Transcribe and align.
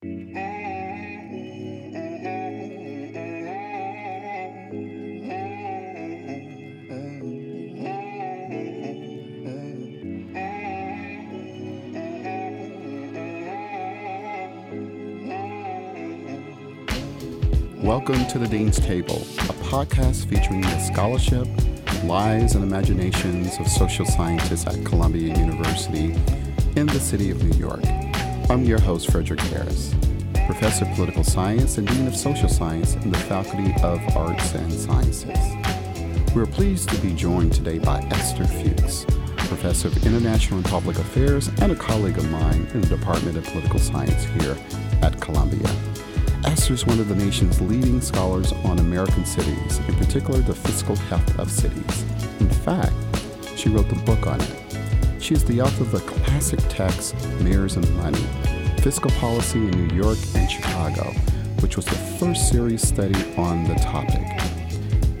Welcome 0.00 0.30
to 18.28 18.38
the 18.38 18.46
Dean's 18.48 18.78
Table, 18.78 19.16
a 19.16 19.52
podcast 19.64 20.28
featuring 20.28 20.60
the 20.60 20.78
scholarship, 20.78 21.48
lives, 22.04 22.54
and 22.54 22.62
imaginations 22.62 23.58
of 23.58 23.66
social 23.66 24.06
scientists 24.06 24.68
at 24.68 24.86
Columbia 24.86 25.36
University 25.36 26.14
in 26.76 26.86
the 26.86 27.00
city 27.00 27.32
of 27.32 27.42
New 27.42 27.58
York. 27.58 27.82
I'm 28.50 28.64
your 28.64 28.80
host, 28.80 29.10
Frederick 29.10 29.40
Harris, 29.40 29.94
professor 30.46 30.86
of 30.86 30.94
political 30.94 31.22
science 31.22 31.76
and 31.76 31.86
dean 31.86 32.06
of 32.06 32.16
social 32.16 32.48
science 32.48 32.94
in 32.94 33.10
the 33.10 33.18
Faculty 33.18 33.74
of 33.82 34.00
Arts 34.16 34.54
and 34.54 34.72
Sciences. 34.72 36.34
We're 36.34 36.46
pleased 36.46 36.88
to 36.88 36.98
be 37.02 37.12
joined 37.12 37.52
today 37.52 37.78
by 37.78 38.00
Esther 38.10 38.46
Fuchs, 38.46 39.04
professor 39.36 39.88
of 39.88 40.06
international 40.06 40.60
and 40.60 40.66
public 40.66 40.98
affairs 40.98 41.48
and 41.60 41.72
a 41.72 41.76
colleague 41.76 42.16
of 42.16 42.30
mine 42.30 42.66
in 42.72 42.80
the 42.80 42.86
Department 42.86 43.36
of 43.36 43.44
Political 43.44 43.80
Science 43.80 44.24
here 44.42 44.56
at 45.02 45.20
Columbia. 45.20 45.68
Esther 46.46 46.72
is 46.72 46.86
one 46.86 47.00
of 47.00 47.08
the 47.08 47.16
nation's 47.16 47.60
leading 47.60 48.00
scholars 48.00 48.52
on 48.64 48.78
American 48.78 49.26
cities, 49.26 49.78
in 49.80 49.94
particular 49.96 50.40
the 50.40 50.54
fiscal 50.54 50.96
health 50.96 51.38
of 51.38 51.50
cities. 51.50 52.02
In 52.40 52.48
fact, 52.48 52.94
she 53.56 53.68
wrote 53.68 53.90
the 53.90 54.02
book 54.06 54.26
on 54.26 54.40
it. 54.40 54.67
She 55.28 55.34
is 55.34 55.44
the 55.44 55.60
author 55.60 55.82
of 55.82 55.90
the 55.90 56.00
classic 56.00 56.58
text 56.70 57.14
Mayors 57.40 57.76
and 57.76 57.86
Money 57.96 58.24
Fiscal 58.80 59.10
Policy 59.10 59.58
in 59.58 59.72
New 59.72 59.94
York 59.94 60.16
and 60.34 60.50
Chicago, 60.50 61.12
which 61.60 61.76
was 61.76 61.84
the 61.84 61.96
first 62.18 62.48
serious 62.48 62.88
study 62.88 63.14
on 63.36 63.64
the 63.64 63.74
topic. 63.74 64.24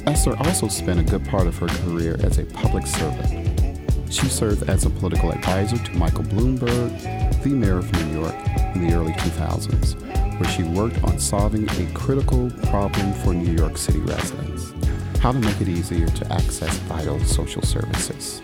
Esther 0.06 0.34
also 0.38 0.66
spent 0.66 0.98
a 0.98 1.02
good 1.02 1.26
part 1.26 1.46
of 1.46 1.58
her 1.58 1.66
career 1.66 2.16
as 2.22 2.38
a 2.38 2.46
public 2.46 2.86
servant. 2.86 3.78
She 4.10 4.28
served 4.28 4.70
as 4.70 4.86
a 4.86 4.90
political 4.90 5.30
advisor 5.30 5.76
to 5.76 5.98
Michael 5.98 6.24
Bloomberg, 6.24 7.42
the 7.42 7.50
mayor 7.50 7.76
of 7.76 7.92
New 7.92 8.20
York, 8.22 8.34
in 8.74 8.88
the 8.88 8.94
early 8.94 9.12
2000s 9.12 10.40
where 10.40 10.48
she 10.48 10.62
worked 10.62 11.04
on 11.04 11.18
solving 11.18 11.68
a 11.68 11.92
critical 11.92 12.50
problem 12.70 13.12
for 13.12 13.34
New 13.34 13.52
York 13.52 13.76
City 13.76 13.98
residents 13.98 14.72
how 15.18 15.32
to 15.32 15.38
make 15.38 15.60
it 15.60 15.68
easier 15.68 16.06
to 16.06 16.32
access 16.32 16.74
vital 16.78 17.18
social 17.24 17.60
services. 17.62 18.40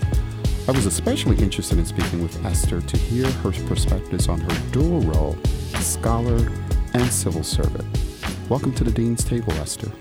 I 0.67 0.71
was 0.71 0.87
especially 0.87 1.37
interested 1.37 1.77
in 1.77 1.85
speaking 1.85 2.23
with 2.23 2.43
Esther 2.43 2.81
to 2.81 2.97
hear 2.97 3.31
her 3.31 3.53
perspectives 3.67 4.29
on 4.29 4.41
her 4.41 4.71
dual 4.73 5.03
role 5.03 5.37
as 5.75 5.87
scholar 5.87 6.51
and 6.95 7.05
civil 7.13 7.43
servant. 7.43 7.85
Welcome 8.49 8.73
to 8.77 8.85
the 8.85 8.91
Dean's 8.91 9.23
Table, 9.25 9.53
Esther. 9.53 9.93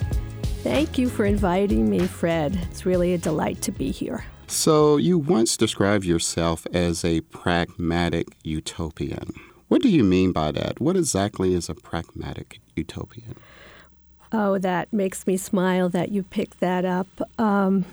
Thank 0.64 0.98
you 0.98 1.10
for 1.10 1.26
inviting 1.26 1.90
me, 1.90 2.08
Fred. 2.08 2.58
It's 2.72 2.86
really 2.86 3.14
a 3.14 3.18
delight 3.18 3.62
to 3.64 3.74
be 3.74 3.92
here. 3.92 4.24
So, 4.48 4.96
you 4.96 5.18
once 5.18 5.58
described 5.58 6.06
yourself 6.06 6.66
as 6.72 7.04
a 7.04 7.20
pragmatic 7.22 8.28
utopian. 8.46 9.34
What 9.68 9.82
do 9.82 9.90
you 9.90 10.06
mean 10.06 10.32
by 10.32 10.54
that? 10.54 10.80
What 10.80 10.96
exactly 10.96 11.54
is 11.54 11.68
a 11.68 11.76
pragmatic 11.76 12.62
utopian? 12.74 13.36
Oh, 14.32 14.58
that 14.60 14.94
makes 14.94 15.28
me 15.28 15.36
smile 15.36 15.90
that 15.90 16.14
you 16.14 16.24
picked 16.24 16.62
that 16.62 16.86
up. 16.86 17.08
Um, 17.38 17.84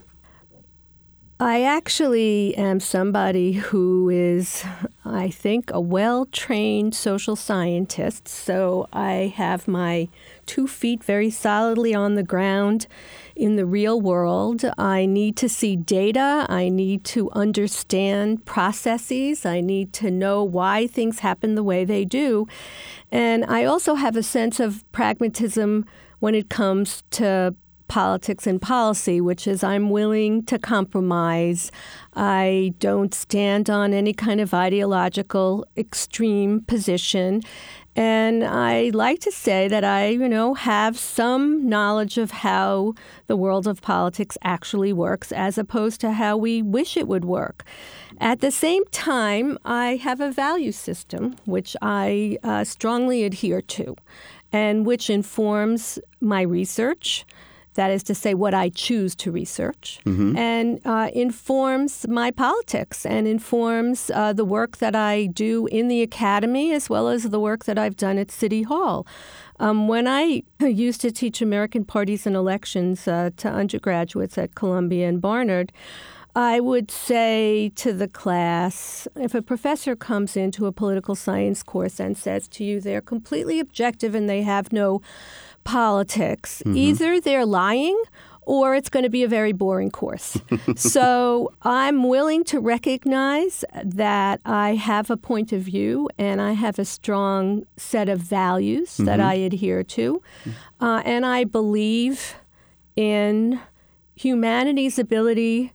I 1.43 1.63
actually 1.63 2.55
am 2.57 2.81
somebody 2.81 3.53
who 3.53 4.11
is, 4.11 4.63
I 5.07 5.31
think, 5.31 5.71
a 5.73 5.81
well 5.81 6.27
trained 6.27 6.95
social 6.95 7.35
scientist. 7.35 8.29
So 8.29 8.91
I 8.93 9.33
have 9.37 9.67
my 9.67 10.11
two 10.45 10.69
feet 10.69 11.03
very 11.03 11.31
solidly 11.31 11.95
on 11.95 12.15
the 12.15 12.23
ground 12.23 12.87
in 13.35 13.57
the 13.57 13.65
real 13.65 14.03
world. 14.03 14.67
I 14.77 15.07
need 15.07 15.39
to 15.39 15.49
see 15.49 15.77
data. 15.77 16.45
I 16.51 16.69
need 16.69 17.05
to 17.05 17.31
understand 17.31 18.45
processes. 18.45 19.47
I 19.47 19.63
need 19.63 19.95
to 19.95 20.11
know 20.11 20.45
why 20.45 20.87
things 20.87 21.21
happen 21.21 21.55
the 21.55 21.65
way 21.65 21.87
they 21.87 22.05
do. 22.05 22.49
And 23.11 23.47
I 23.47 23.65
also 23.65 23.95
have 23.95 24.15
a 24.15 24.23
sense 24.23 24.61
of 24.61 24.85
pragmatism 24.93 25.87
when 26.19 26.35
it 26.35 26.51
comes 26.51 27.03
to 27.13 27.55
politics 27.91 28.47
and 28.47 28.63
policy, 28.63 29.21
which 29.21 29.49
is 29.49 29.65
I'm 29.65 29.91
willing 29.91 30.45
to 30.45 30.61
compromise. 30.61 31.73
I 32.15 32.73
don't 32.79 33.13
stand 33.13 33.69
on 33.69 33.93
any 33.93 34.13
kind 34.13 34.41
of 34.41 34.55
ideological 34.55 35.67
extreme 35.77 36.61
position. 36.61 37.43
And 37.97 38.45
I 38.45 38.91
like 38.95 39.19
to 39.23 39.33
say 39.33 39.67
that 39.67 39.83
I, 39.83 40.11
you 40.11 40.29
know, 40.29 40.55
have 40.55 40.97
some 40.97 41.69
knowledge 41.69 42.17
of 42.17 42.31
how 42.31 42.95
the 43.27 43.37
world 43.37 43.67
of 43.67 43.83
politics 43.83 44.39
actually 44.43 44.93
works 44.93 45.33
as 45.33 45.59
opposed 45.59 46.01
to 46.03 46.13
how 46.13 46.37
we 46.37 46.63
wish 46.63 46.97
it 46.97 47.09
would 47.09 47.25
work. 47.25 47.65
At 48.21 48.41
the 48.41 48.53
same 48.53 48.85
time, 48.93 49.59
I 49.65 49.97
have 49.97 50.21
a 50.21 50.31
value 50.31 50.71
system 50.71 51.35
which 51.45 51.77
I 51.83 52.39
uh, 52.45 52.63
strongly 52.63 53.25
adhere 53.25 53.63
to 53.63 53.97
and 54.53 54.87
which 54.87 55.11
informs 55.11 55.99
my 56.21 56.43
research 56.43 57.25
that 57.75 57.91
is 57.91 58.03
to 58.05 58.15
say, 58.15 58.35
what 58.35 58.55
I 58.55 58.69
choose 58.69 59.15
to 59.17 59.31
research, 59.31 60.01
mm-hmm. 60.05 60.37
and 60.37 60.81
uh, 60.85 61.11
informs 61.15 62.07
my 62.09 62.31
politics 62.31 63.07
and 63.07 63.27
informs 63.27 64.11
uh, 64.15 64.33
the 64.33 64.45
work 64.45 64.79
that 64.79 64.97
I 64.97 65.27
do 65.27 65.67
in 65.67 65.89
the 65.89 66.03
academy 66.03 66.73
as 66.73 66.91
well 66.91 67.09
as 67.09 67.25
the 67.25 67.41
work 67.41 67.65
that 67.65 67.79
I've 67.79 67.97
done 67.97 68.19
at 68.19 68.31
City 68.31 68.63
Hall. 68.63 69.07
Um, 69.61 69.89
when 69.89 70.07
I 70.09 70.43
used 70.61 71.01
to 71.03 71.11
teach 71.11 71.41
American 71.41 71.85
parties 71.85 72.27
and 72.27 72.35
elections 72.35 73.07
uh, 73.07 73.31
to 73.37 73.49
undergraduates 73.49 74.37
at 74.39 74.55
Columbia 74.55 75.09
and 75.09 75.21
Barnard, 75.21 75.73
I 76.35 76.61
would 76.61 76.91
say 76.93 77.73
to 77.75 77.93
the 77.93 78.07
class 78.07 79.09
if 79.17 79.35
a 79.35 79.43
professor 79.43 79.97
comes 79.97 80.37
into 80.37 80.67
a 80.67 80.73
political 80.73 81.17
science 81.17 81.63
course 81.63 81.99
and 81.99 82.17
says 82.17 82.47
to 82.49 82.65
you 82.65 82.81
they're 82.81 83.01
completely 83.01 83.59
objective 83.59 84.15
and 84.15 84.29
they 84.29 84.43
have 84.43 84.73
no 84.73 85.03
politics. 85.65 86.63
Mm-hmm. 86.65 86.77
Either 86.77 87.21
they're 87.21 87.47
lying 87.47 88.01
or 88.43 88.75
it's 88.75 88.89
going 88.89 89.05
to 89.05 89.11
be 89.11 89.23
a 89.23 89.29
very 89.29 89.53
boring 89.53 89.91
course. 89.91 90.37
so 90.77 91.53
I'm 91.63 92.09
willing 92.09 92.43
to 92.45 92.59
recognize 92.59 93.65
that 93.85 94.41
I 94.45 94.75
have 94.75 95.11
a 95.11 95.17
point 95.17 95.53
of 95.53 95.63
view 95.63 96.09
and 96.19 96.41
I 96.41 96.53
have 96.53 96.79
a 96.79 96.85
strong 96.85 97.65
set 97.77 98.09
of 98.09 98.19
values 98.19 98.95
mm-hmm. 98.95 99.05
that 99.05 99.21
I 99.21 99.35
adhere 99.35 99.85
to. 99.85 100.23
Uh, 100.81 101.03
and 101.05 101.25
I 101.25 101.45
believe 101.45 102.35
in 102.97 103.61
humanity's 104.17 104.99
ability 104.99 105.73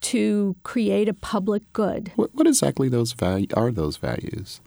to 0.00 0.56
create 0.62 1.08
a 1.08 1.14
public 1.14 1.62
good. 1.72 2.12
What, 2.16 2.34
what 2.34 2.46
exactly 2.46 2.88
those 2.88 3.12
value, 3.12 3.46
are 3.54 3.70
those 3.70 3.96
values? 3.96 4.60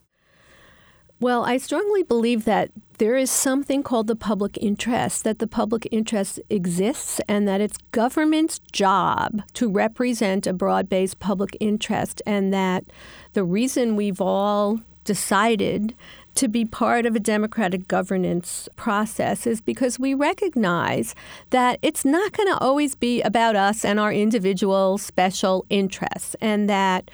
Well, 1.19 1.45
I 1.45 1.57
strongly 1.57 2.03
believe 2.03 2.45
that 2.45 2.71
there 2.97 3.15
is 3.15 3.29
something 3.29 3.83
called 3.83 4.07
the 4.07 4.15
public 4.15 4.57
interest, 4.61 5.23
that 5.23 5.39
the 5.39 5.47
public 5.47 5.87
interest 5.91 6.39
exists, 6.49 7.19
and 7.27 7.47
that 7.47 7.61
it's 7.61 7.77
government's 7.91 8.59
job 8.71 9.41
to 9.53 9.69
represent 9.69 10.47
a 10.47 10.53
broad 10.53 10.89
based 10.89 11.19
public 11.19 11.57
interest, 11.59 12.21
and 12.25 12.53
that 12.53 12.85
the 13.33 13.43
reason 13.43 13.95
we've 13.95 14.21
all 14.21 14.79
decided 15.03 15.93
to 16.35 16.47
be 16.49 16.65
part 16.65 17.05
of 17.05 17.15
a 17.15 17.19
democratic 17.19 17.87
governance 17.87 18.67
process 18.75 19.47
is 19.47 19.61
because 19.61 19.97
we 19.97 20.13
recognize 20.13 21.15
that 21.51 21.79
it's 21.81 22.03
not 22.03 22.33
going 22.33 22.49
to 22.49 22.57
always 22.57 22.93
be 22.93 23.21
about 23.21 23.55
us 23.55 23.85
and 23.85 23.99
our 23.99 24.11
individual 24.11 24.97
special 24.97 25.65
interests, 25.69 26.35
and 26.41 26.69
that 26.69 27.09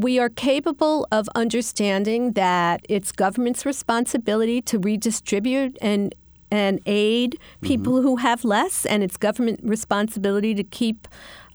we 0.00 0.18
are 0.18 0.30
capable 0.30 1.06
of 1.12 1.28
understanding 1.34 2.32
that 2.32 2.80
it's 2.88 3.12
government's 3.12 3.66
responsibility 3.66 4.62
to 4.62 4.78
redistribute 4.78 5.76
and 5.80 6.14
and 6.52 6.80
aid 6.86 7.38
people 7.60 7.92
mm-hmm. 7.92 8.08
who 8.08 8.16
have 8.16 8.42
less, 8.44 8.84
and 8.84 9.04
it's 9.04 9.16
government 9.16 9.60
responsibility 9.62 10.52
to 10.52 10.64
keep 10.64 11.06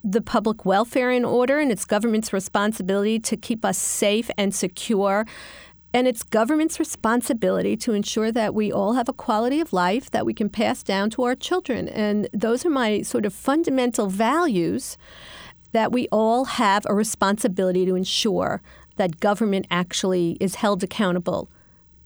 the 0.06 0.22
public 0.22 0.64
welfare 0.64 1.12
in 1.12 1.26
order, 1.26 1.60
and 1.60 1.70
it's 1.70 1.84
government's 1.84 2.32
responsibility 2.32 3.20
to 3.20 3.36
keep 3.36 3.66
us 3.66 3.78
safe 3.78 4.30
and 4.38 4.56
secure. 4.56 5.26
And 5.94 6.08
it's 6.08 6.24
government's 6.24 6.80
responsibility 6.80 7.76
to 7.78 7.94
ensure 7.94 8.32
that 8.32 8.54
we 8.54 8.72
all 8.72 8.94
have 8.94 9.10
a 9.10 9.14
quality 9.14 9.60
of 9.60 9.74
life 9.74 10.12
that 10.12 10.26
we 10.26 10.34
can 10.34 10.50
pass 10.50 10.84
down 10.84 11.10
to 11.12 11.24
our 11.24 11.36
children. 11.36 11.88
And 11.88 12.30
those 12.34 12.66
are 12.66 12.70
my 12.70 13.02
sort 13.02 13.26
of 13.26 13.34
fundamental 13.34 14.08
values 14.08 14.98
that 15.76 15.92
we 15.92 16.08
all 16.10 16.46
have 16.46 16.86
a 16.86 16.94
responsibility 16.96 17.86
to 17.86 17.96
ensure 17.96 18.62
that 18.96 19.20
government 19.20 19.68
actually 19.70 20.38
is 20.40 20.56
held 20.56 20.82
accountable 20.82 21.50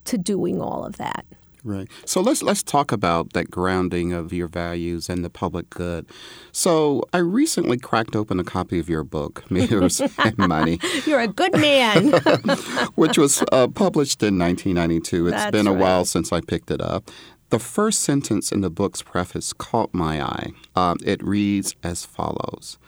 to 0.06 0.18
doing 0.18 0.60
all 0.60 0.84
of 0.84 0.98
that. 0.98 1.24
Right. 1.64 1.88
So 2.04 2.20
let's 2.20 2.42
let's 2.42 2.64
talk 2.64 2.92
about 2.92 3.34
that 3.34 3.52
grounding 3.52 4.12
of 4.12 4.34
your 4.34 4.48
values 4.48 5.08
and 5.08 5.24
the 5.24 5.30
public 5.30 5.70
good. 5.70 6.08
So 6.52 7.04
I 7.14 7.20
recently 7.20 7.78
cracked 7.78 8.16
open 8.16 8.40
a 8.40 8.44
copy 8.44 8.80
of 8.80 8.90
your 8.90 9.04
book, 9.04 9.44
Mayors 9.52 10.02
and 10.02 10.36
Money. 10.40 10.80
You're 11.06 11.20
a 11.20 11.28
good 11.28 11.54
man. 11.54 12.14
which 12.96 13.20
was 13.20 13.44
uh, 13.52 13.68
published 13.68 14.24
in 14.24 14.40
1992. 14.40 15.28
It's 15.28 15.36
That's 15.36 15.52
been 15.52 15.68
a 15.68 15.74
right. 15.74 15.80
while 15.80 16.06
since 16.06 16.34
I 16.34 16.42
picked 16.42 16.72
it 16.72 16.82
up. 16.82 17.12
The 17.50 17.60
first 17.60 18.00
sentence 18.00 18.52
in 18.52 18.62
the 18.62 18.72
book's 18.72 19.04
preface 19.04 19.54
caught 19.54 19.94
my 19.94 20.24
eye. 20.24 20.54
Um, 20.76 20.98
it 21.06 21.22
reads 21.24 21.76
as 21.84 22.04
follows. 22.04 22.79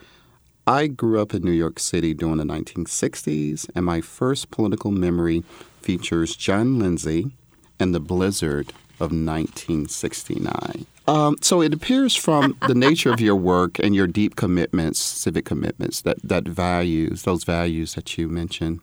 I 0.72 0.88
grew 0.88 1.20
up 1.20 1.34
in 1.34 1.44
New 1.44 1.52
York 1.52 1.80
City 1.80 2.14
during 2.14 2.38
the 2.38 2.46
1960s, 2.46 3.70
and 3.76 3.84
my 3.84 4.00
first 4.00 4.52
political 4.52 4.90
memory 4.90 5.44
features 5.82 6.34
John 6.34 6.80
Lindsay 6.80 7.32
and 7.78 7.94
the 7.94 8.00
blizzard 8.00 8.70
of 8.94 9.12
1969. 9.12 10.86
Um, 11.10 11.36
so 11.42 11.62
it 11.62 11.74
appears 11.74 12.16
from 12.16 12.58
the 12.70 12.74
nature 12.74 13.12
of 13.12 13.20
your 13.20 13.36
work 13.36 13.80
and 13.80 13.94
your 13.94 14.08
deep 14.08 14.38
commitments, 14.38 14.98
civic 14.98 15.44
commitments, 15.44 16.00
that, 16.04 16.22
that 16.24 16.46
values, 16.46 17.24
those 17.24 17.44
values 17.44 17.96
that 17.96 18.18
you 18.18 18.30
mentioned, 18.30 18.80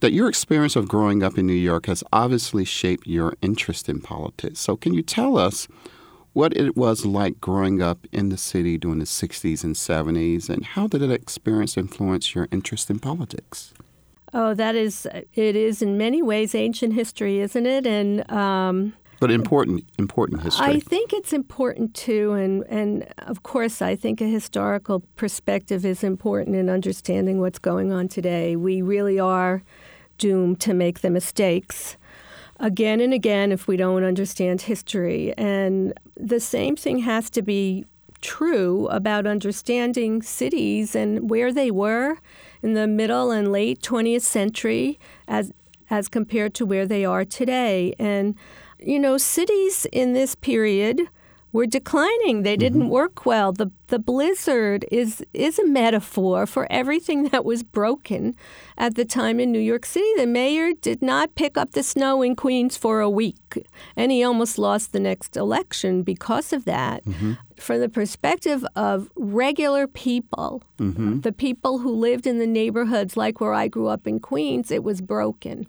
that 0.00 0.10
your 0.10 0.28
experience 0.28 0.74
of 0.74 0.88
growing 0.88 1.22
up 1.22 1.38
in 1.38 1.46
New 1.46 1.52
York 1.52 1.86
has 1.86 2.02
obviously 2.12 2.64
shaped 2.64 3.06
your 3.06 3.34
interest 3.42 3.88
in 3.88 4.00
politics. 4.00 4.58
So 4.58 4.74
can 4.74 4.92
you 4.92 5.02
tell 5.02 5.38
us 5.38 5.68
what 6.32 6.56
it 6.56 6.76
was 6.76 7.04
like 7.04 7.40
growing 7.40 7.82
up 7.82 8.06
in 8.12 8.28
the 8.28 8.36
city 8.36 8.78
during 8.78 8.98
the 8.98 9.04
60s 9.04 9.64
and 9.64 9.74
70s, 9.74 10.48
and 10.48 10.64
how 10.64 10.86
did 10.86 11.00
that 11.00 11.10
experience 11.10 11.76
influence 11.76 12.34
your 12.34 12.48
interest 12.50 12.90
in 12.90 12.98
politics? 12.98 13.72
oh, 14.34 14.54
that 14.54 14.74
is, 14.74 15.06
it 15.34 15.56
is 15.56 15.82
in 15.82 15.96
many 15.96 16.22
ways 16.22 16.54
ancient 16.54 16.94
history, 16.94 17.40
isn't 17.40 17.66
it? 17.66 17.86
And 17.86 18.30
um, 18.30 18.94
But 19.20 19.30
important, 19.30 19.84
important 19.98 20.42
history. 20.42 20.66
I 20.66 20.80
think 20.80 21.12
it's 21.12 21.32
important 21.32 21.94
too, 21.94 22.32
and 22.32 22.64
and 22.68 23.06
of 23.18 23.42
course, 23.42 23.82
I 23.82 23.96
think 23.96 24.20
a 24.20 24.26
historical 24.26 25.00
perspective 25.16 25.84
is 25.84 26.04
important 26.04 26.56
in 26.56 26.68
understanding 26.68 27.40
what's 27.40 27.58
going 27.58 27.92
on 27.92 28.08
today. 28.08 28.56
We 28.56 28.82
really 28.82 29.18
are 29.18 29.62
doomed 30.18 30.60
to 30.60 30.74
make 30.74 31.00
the 31.00 31.10
mistakes 31.10 31.96
again 32.58 33.00
and 33.00 33.12
again 33.12 33.52
if 33.52 33.66
we 33.68 33.76
don't 33.76 34.04
understand 34.04 34.62
history, 34.62 35.34
and 35.36 35.92
the 36.16 36.40
same 36.40 36.76
thing 36.76 36.98
has 36.98 37.30
to 37.30 37.42
be 37.42 37.84
true 38.20 38.88
about 38.88 39.26
understanding 39.26 40.22
cities 40.22 40.96
and 40.96 41.30
where 41.30 41.52
they 41.52 41.70
were 41.70 42.18
in 42.62 42.74
the 42.74 42.86
middle 42.86 43.30
and 43.30 43.52
late 43.52 43.80
20th 43.80 44.22
century 44.22 44.98
as 45.28 45.52
as 45.90 46.08
compared 46.08 46.52
to 46.54 46.66
where 46.66 46.86
they 46.86 47.04
are 47.04 47.24
today. 47.24 47.94
And 47.98 48.34
you 48.78 48.98
know 48.98 49.18
cities 49.18 49.86
in 49.92 50.12
this 50.12 50.34
period 50.34 51.00
were 51.52 51.66
declining. 51.66 52.42
They 52.42 52.56
didn't 52.56 52.82
mm-hmm. 52.82 52.90
work 52.90 53.26
well. 53.26 53.52
The 53.52 53.70
the 53.88 53.98
blizzard 53.98 54.84
is 54.92 55.24
is 55.32 55.58
a 55.58 55.66
metaphor 55.66 56.46
for 56.46 56.66
everything 56.70 57.28
that 57.28 57.44
was 57.44 57.62
broken 57.62 58.34
at 58.76 58.96
the 58.96 59.04
time 59.04 59.40
in 59.40 59.50
New 59.50 59.58
York 59.58 59.86
City. 59.86 60.10
The 60.16 60.26
mayor 60.26 60.72
did 60.72 61.00
not 61.00 61.34
pick 61.34 61.56
up 61.56 61.72
the 61.72 61.82
snow 61.82 62.22
in 62.22 62.36
Queens 62.36 62.76
for 62.76 63.00
a 63.00 63.10
week 63.10 63.66
and 63.96 64.12
he 64.12 64.22
almost 64.22 64.58
lost 64.58 64.92
the 64.92 65.00
next 65.00 65.36
election 65.36 66.02
because 66.02 66.52
of 66.52 66.64
that. 66.66 67.04
Mm-hmm. 67.04 67.34
From 67.56 67.80
the 67.80 67.88
perspective 67.88 68.64
of 68.76 69.10
regular 69.16 69.88
people 69.88 70.62
mm-hmm. 70.78 71.20
the 71.20 71.32
people 71.32 71.78
who 71.78 71.92
lived 71.92 72.26
in 72.26 72.38
the 72.38 72.46
neighborhoods 72.46 73.16
like 73.16 73.40
where 73.40 73.54
I 73.54 73.66
grew 73.66 73.88
up 73.88 74.06
in 74.06 74.20
Queens 74.20 74.70
it 74.70 74.84
was 74.84 75.00
broken 75.00 75.66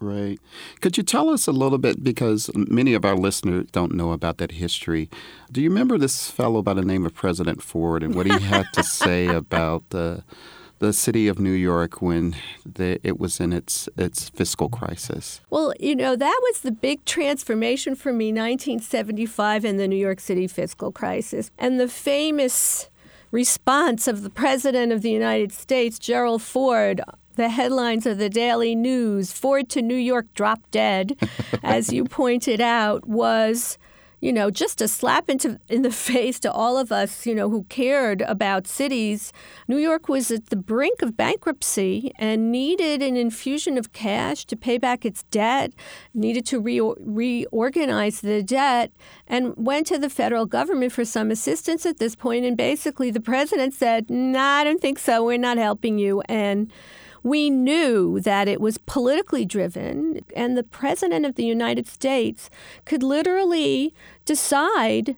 Right. 0.00 0.38
Could 0.80 0.96
you 0.96 1.02
tell 1.02 1.28
us 1.28 1.48
a 1.48 1.52
little 1.52 1.78
bit, 1.78 2.04
because 2.04 2.50
many 2.54 2.94
of 2.94 3.04
our 3.04 3.16
listeners 3.16 3.66
don't 3.72 3.94
know 3.94 4.12
about 4.12 4.38
that 4.38 4.52
history. 4.52 5.10
Do 5.50 5.60
you 5.60 5.68
remember 5.68 5.98
this 5.98 6.30
fellow 6.30 6.62
by 6.62 6.74
the 6.74 6.84
name 6.84 7.04
of 7.04 7.14
President 7.14 7.62
Ford 7.62 8.02
and 8.04 8.14
what 8.14 8.26
he 8.26 8.38
had 8.38 8.66
to 8.74 8.82
say 8.84 9.26
about 9.26 9.90
the 9.90 10.22
the 10.78 10.92
city 10.92 11.26
of 11.26 11.40
New 11.40 11.52
York 11.52 12.00
when 12.00 12.36
the, 12.64 13.00
it 13.02 13.18
was 13.18 13.40
in 13.40 13.52
its 13.52 13.88
its 13.96 14.28
fiscal 14.28 14.68
crisis? 14.68 15.40
Well, 15.50 15.74
you 15.80 15.96
know, 15.96 16.16
that 16.16 16.40
was 16.44 16.60
the 16.60 16.70
big 16.70 17.04
transformation 17.04 17.94
for 17.94 18.12
me, 18.12 18.26
1975 18.26 19.64
and 19.64 19.80
the 19.80 19.88
New 19.88 19.96
York 19.96 20.20
City 20.20 20.46
fiscal 20.46 20.92
crisis. 20.92 21.50
And 21.58 21.80
the 21.80 21.88
famous 21.88 22.88
response 23.30 24.08
of 24.08 24.22
the 24.22 24.30
President 24.30 24.92
of 24.92 25.02
the 25.02 25.10
United 25.10 25.52
States, 25.52 25.98
Gerald 25.98 26.42
Ford, 26.42 27.00
the 27.38 27.48
headlines 27.48 28.04
of 28.04 28.18
the 28.18 28.28
Daily 28.28 28.74
News, 28.74 29.32
Ford 29.32 29.70
to 29.70 29.80
New 29.80 29.94
York 29.94 30.26
drop 30.34 30.60
dead, 30.70 31.16
as 31.62 31.92
you 31.92 32.04
pointed 32.04 32.60
out, 32.60 33.06
was 33.06 33.78
you 34.20 34.32
know, 34.32 34.50
just 34.50 34.80
a 34.80 34.88
slap 34.88 35.30
into 35.30 35.58
in 35.68 35.82
the 35.82 35.90
face 36.08 36.40
to 36.40 36.52
all 36.52 36.76
of 36.76 36.90
us, 36.90 37.26
you 37.26 37.34
know, 37.34 37.48
who 37.48 37.64
cared 37.64 38.22
about 38.22 38.66
cities. 38.66 39.32
New 39.68 39.76
York 39.76 40.08
was 40.08 40.30
at 40.30 40.46
the 40.46 40.56
brink 40.56 41.02
of 41.02 41.16
bankruptcy 41.16 42.12
and 42.18 42.50
needed 42.50 43.02
an 43.02 43.16
infusion 43.16 43.78
of 43.78 43.92
cash 43.92 44.44
to 44.46 44.56
pay 44.56 44.78
back 44.78 45.04
its 45.04 45.22
debt, 45.24 45.72
needed 46.14 46.44
to 46.46 46.58
re- 46.58 46.94
reorganize 46.98 48.20
the 48.20 48.42
debt, 48.42 48.90
and 49.26 49.54
went 49.56 49.86
to 49.86 49.98
the 49.98 50.10
federal 50.10 50.46
government 50.46 50.92
for 50.92 51.04
some 51.04 51.30
assistance 51.30 51.86
at 51.86 51.98
this 51.98 52.16
point. 52.16 52.44
And 52.44 52.56
basically, 52.56 53.10
the 53.10 53.20
president 53.20 53.74
said, 53.74 54.10
"Nah, 54.10 54.58
I 54.58 54.64
don't 54.64 54.80
think 54.80 54.98
so. 54.98 55.24
We're 55.24 55.38
not 55.38 55.58
helping 55.58 55.98
you." 55.98 56.22
And 56.28 56.72
we 57.22 57.50
knew 57.50 58.20
that 58.20 58.48
it 58.48 58.60
was 58.60 58.78
politically 58.78 59.44
driven, 59.44 60.24
and 60.36 60.56
the 60.56 60.62
President 60.62 61.26
of 61.26 61.34
the 61.34 61.44
United 61.44 61.86
States 61.86 62.50
could 62.84 63.02
literally 63.02 63.94
decide 64.24 65.16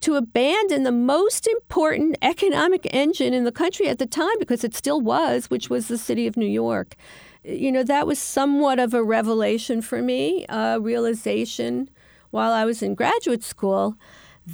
to 0.00 0.14
abandon 0.14 0.84
the 0.84 0.92
most 0.92 1.46
important 1.48 2.16
economic 2.22 2.86
engine 2.94 3.34
in 3.34 3.44
the 3.44 3.52
country 3.52 3.88
at 3.88 3.98
the 3.98 4.06
time, 4.06 4.38
because 4.38 4.62
it 4.62 4.74
still 4.74 5.00
was, 5.00 5.50
which 5.50 5.68
was 5.68 5.88
the 5.88 5.98
city 5.98 6.26
of 6.26 6.36
New 6.36 6.46
York. 6.46 6.94
You 7.42 7.72
know, 7.72 7.82
that 7.82 8.06
was 8.06 8.18
somewhat 8.18 8.78
of 8.78 8.94
a 8.94 9.02
revelation 9.02 9.82
for 9.82 10.02
me, 10.02 10.44
a 10.48 10.78
realization 10.80 11.88
while 12.30 12.52
I 12.52 12.64
was 12.64 12.82
in 12.82 12.94
graduate 12.94 13.42
school 13.42 13.96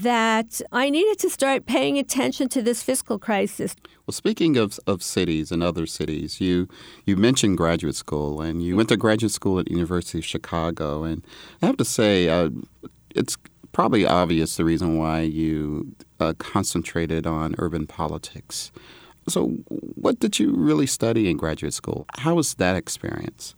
that 0.02 0.60
I 0.72 0.90
needed 0.90 1.20
to 1.20 1.30
start 1.30 1.66
paying 1.66 1.98
attention 1.98 2.48
to 2.48 2.62
this 2.62 2.82
fiscal 2.82 3.16
crisis. 3.16 3.76
Well, 4.06 4.12
speaking 4.12 4.56
of, 4.56 4.80
of 4.88 5.04
cities 5.04 5.52
and 5.52 5.62
other 5.62 5.86
cities, 5.86 6.40
you 6.40 6.68
you 7.06 7.16
mentioned 7.16 7.56
graduate 7.58 7.94
school, 7.94 8.40
and 8.40 8.60
you 8.60 8.76
went 8.76 8.88
to 8.88 8.96
graduate 8.96 9.30
school 9.30 9.60
at 9.60 9.70
University 9.70 10.18
of 10.18 10.24
Chicago, 10.24 11.04
and 11.04 11.24
I 11.62 11.66
have 11.66 11.76
to 11.76 11.84
say, 11.84 12.28
uh, 12.28 12.50
it's 13.14 13.36
probably 13.70 14.04
obvious 14.04 14.56
the 14.56 14.64
reason 14.64 14.98
why 14.98 15.20
you 15.20 15.94
uh, 16.18 16.34
concentrated 16.38 17.24
on 17.24 17.54
urban 17.58 17.86
politics. 17.86 18.72
So, 19.28 19.48
what 19.68 20.18
did 20.18 20.40
you 20.40 20.54
really 20.56 20.86
study 20.86 21.30
in 21.30 21.36
graduate 21.36 21.72
school? 21.72 22.06
How 22.18 22.34
was 22.34 22.54
that 22.54 22.74
experience? 22.74 23.54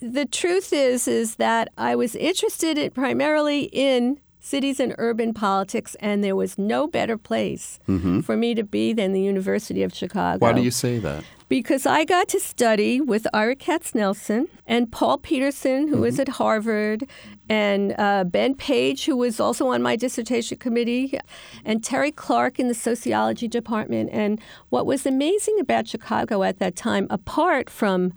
The 0.00 0.26
truth 0.26 0.72
is, 0.72 1.06
is 1.06 1.36
that 1.36 1.68
I 1.76 1.96
was 1.96 2.14
interested 2.16 2.78
in, 2.78 2.90
primarily 2.90 3.64
in 3.72 4.20
cities 4.46 4.78
and 4.78 4.94
urban 4.98 5.34
politics, 5.34 5.96
and 5.98 6.22
there 6.22 6.36
was 6.36 6.56
no 6.56 6.86
better 6.86 7.18
place 7.18 7.80
mm-hmm. 7.88 8.20
for 8.20 8.36
me 8.36 8.54
to 8.54 8.62
be 8.62 8.92
than 8.92 9.12
the 9.12 9.20
University 9.20 9.82
of 9.82 9.92
Chicago. 9.92 10.38
Why 10.38 10.52
do 10.52 10.62
you 10.62 10.70
say 10.70 10.98
that? 11.00 11.24
Because 11.48 11.84
I 11.84 12.04
got 12.04 12.28
to 12.28 12.40
study 12.40 13.00
with 13.00 13.26
Ira 13.32 13.56
Katznelson 13.56 14.48
and 14.66 14.90
Paul 14.90 15.18
Peterson, 15.18 15.88
who 15.88 15.98
was 15.98 16.14
mm-hmm. 16.14 16.22
at 16.22 16.28
Harvard, 16.28 17.08
and 17.48 17.94
uh, 17.98 18.24
Ben 18.24 18.54
Page, 18.54 19.04
who 19.06 19.16
was 19.16 19.40
also 19.40 19.66
on 19.68 19.82
my 19.82 19.96
dissertation 19.96 20.58
committee, 20.58 21.18
and 21.64 21.82
Terry 21.82 22.12
Clark 22.12 22.58
in 22.60 22.68
the 22.68 22.74
sociology 22.74 23.48
department. 23.48 24.10
And 24.12 24.40
what 24.70 24.86
was 24.86 25.06
amazing 25.06 25.58
about 25.60 25.88
Chicago 25.88 26.44
at 26.44 26.58
that 26.58 26.76
time, 26.76 27.08
apart 27.10 27.68
from 27.68 28.12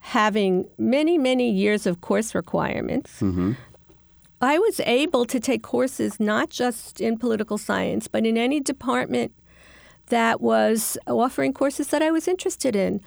having 0.00 0.68
many, 0.78 1.18
many 1.18 1.50
years 1.50 1.86
of 1.86 2.00
course 2.00 2.34
requirements, 2.34 3.20
mm-hmm. 3.20 3.52
I 4.40 4.58
was 4.58 4.80
able 4.80 5.24
to 5.26 5.40
take 5.40 5.62
courses 5.62 6.20
not 6.20 6.50
just 6.50 7.00
in 7.00 7.18
political 7.18 7.58
science, 7.58 8.06
but 8.08 8.24
in 8.24 8.36
any 8.36 8.60
department 8.60 9.32
that 10.08 10.40
was 10.40 10.96
offering 11.06 11.52
courses 11.52 11.88
that 11.88 12.02
I 12.02 12.10
was 12.10 12.28
interested 12.28 12.74
in. 12.76 13.00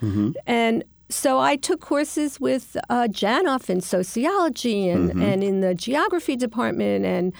And 0.46 0.84
so 1.08 1.38
I 1.38 1.56
took 1.56 1.80
courses 1.80 2.40
with 2.40 2.76
uh, 2.88 3.08
Janoff 3.10 3.68
in 3.68 3.80
sociology 3.80 4.88
and, 4.88 5.10
and 5.22 5.42
in 5.44 5.60
the 5.60 5.74
geography 5.74 6.36
department 6.36 7.04
and 7.04 7.32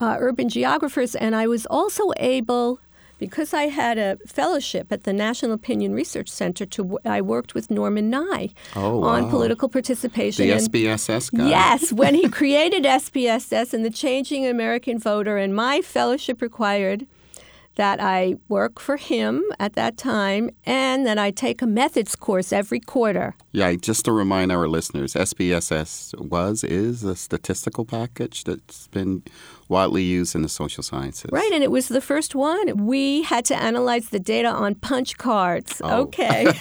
uh, 0.00 0.16
urban 0.18 0.48
geographers. 0.48 1.14
And 1.14 1.34
I 1.34 1.46
was 1.46 1.66
also 1.66 2.12
able, 2.18 2.80
because 3.18 3.52
I 3.52 3.64
had 3.64 3.98
a 3.98 4.16
fellowship 4.26 4.90
at 4.92 5.04
the 5.04 5.12
National 5.12 5.52
Opinion 5.52 5.92
Research 5.94 6.28
Center, 6.28 6.64
to 6.66 6.98
I 7.04 7.20
worked 7.20 7.54
with 7.54 7.70
Norman 7.70 8.10
Nie 8.10 8.54
Oh, 8.76 9.02
on 9.02 9.24
wow. 9.24 9.30
political 9.30 9.68
participation. 9.68 10.46
The 10.46 10.52
and- 10.52 10.60
SPSS 10.62 11.30
guy. 11.36 11.48
Yes, 11.48 11.92
when 11.92 12.14
he 12.14 12.28
created 12.40 12.84
SPSS 12.84 13.74
and 13.74 13.84
the 13.84 13.90
Changing 13.90 14.46
American 14.46 14.98
Voter, 14.98 15.36
and 15.36 15.54
my 15.54 15.80
fellowship 15.82 16.40
required 16.40 17.06
that 17.76 18.00
I 18.00 18.34
work 18.48 18.80
for 18.80 18.96
him 18.96 19.44
at 19.60 19.74
that 19.74 19.96
time 19.96 20.50
and 20.66 21.06
that 21.06 21.16
I 21.16 21.30
take 21.30 21.62
a 21.62 21.66
methods 21.66 22.16
course 22.16 22.52
every 22.52 22.80
quarter. 22.80 23.36
Yeah, 23.52 23.72
just 23.74 24.04
to 24.06 24.12
remind 24.12 24.50
our 24.50 24.66
listeners, 24.66 25.14
SPSS 25.14 26.12
was, 26.18 26.64
is 26.64 27.04
a 27.04 27.14
statistical 27.14 27.84
package 27.84 28.42
that's 28.42 28.88
been 28.88 29.22
widely 29.68 30.02
used 30.02 30.34
in 30.34 30.42
the 30.42 30.48
social 30.48 30.82
sciences. 30.82 31.30
Right, 31.30 31.50
and 31.52 31.62
it 31.62 31.70
was 31.70 31.88
the 31.88 32.00
first 32.00 32.34
one. 32.34 32.86
We 32.86 33.22
had 33.22 33.44
to 33.46 33.56
analyze 33.56 34.08
the 34.08 34.18
data 34.18 34.48
on 34.48 34.74
punch 34.76 35.18
cards. 35.18 35.80
Oh. 35.84 36.02
Okay. 36.02 36.44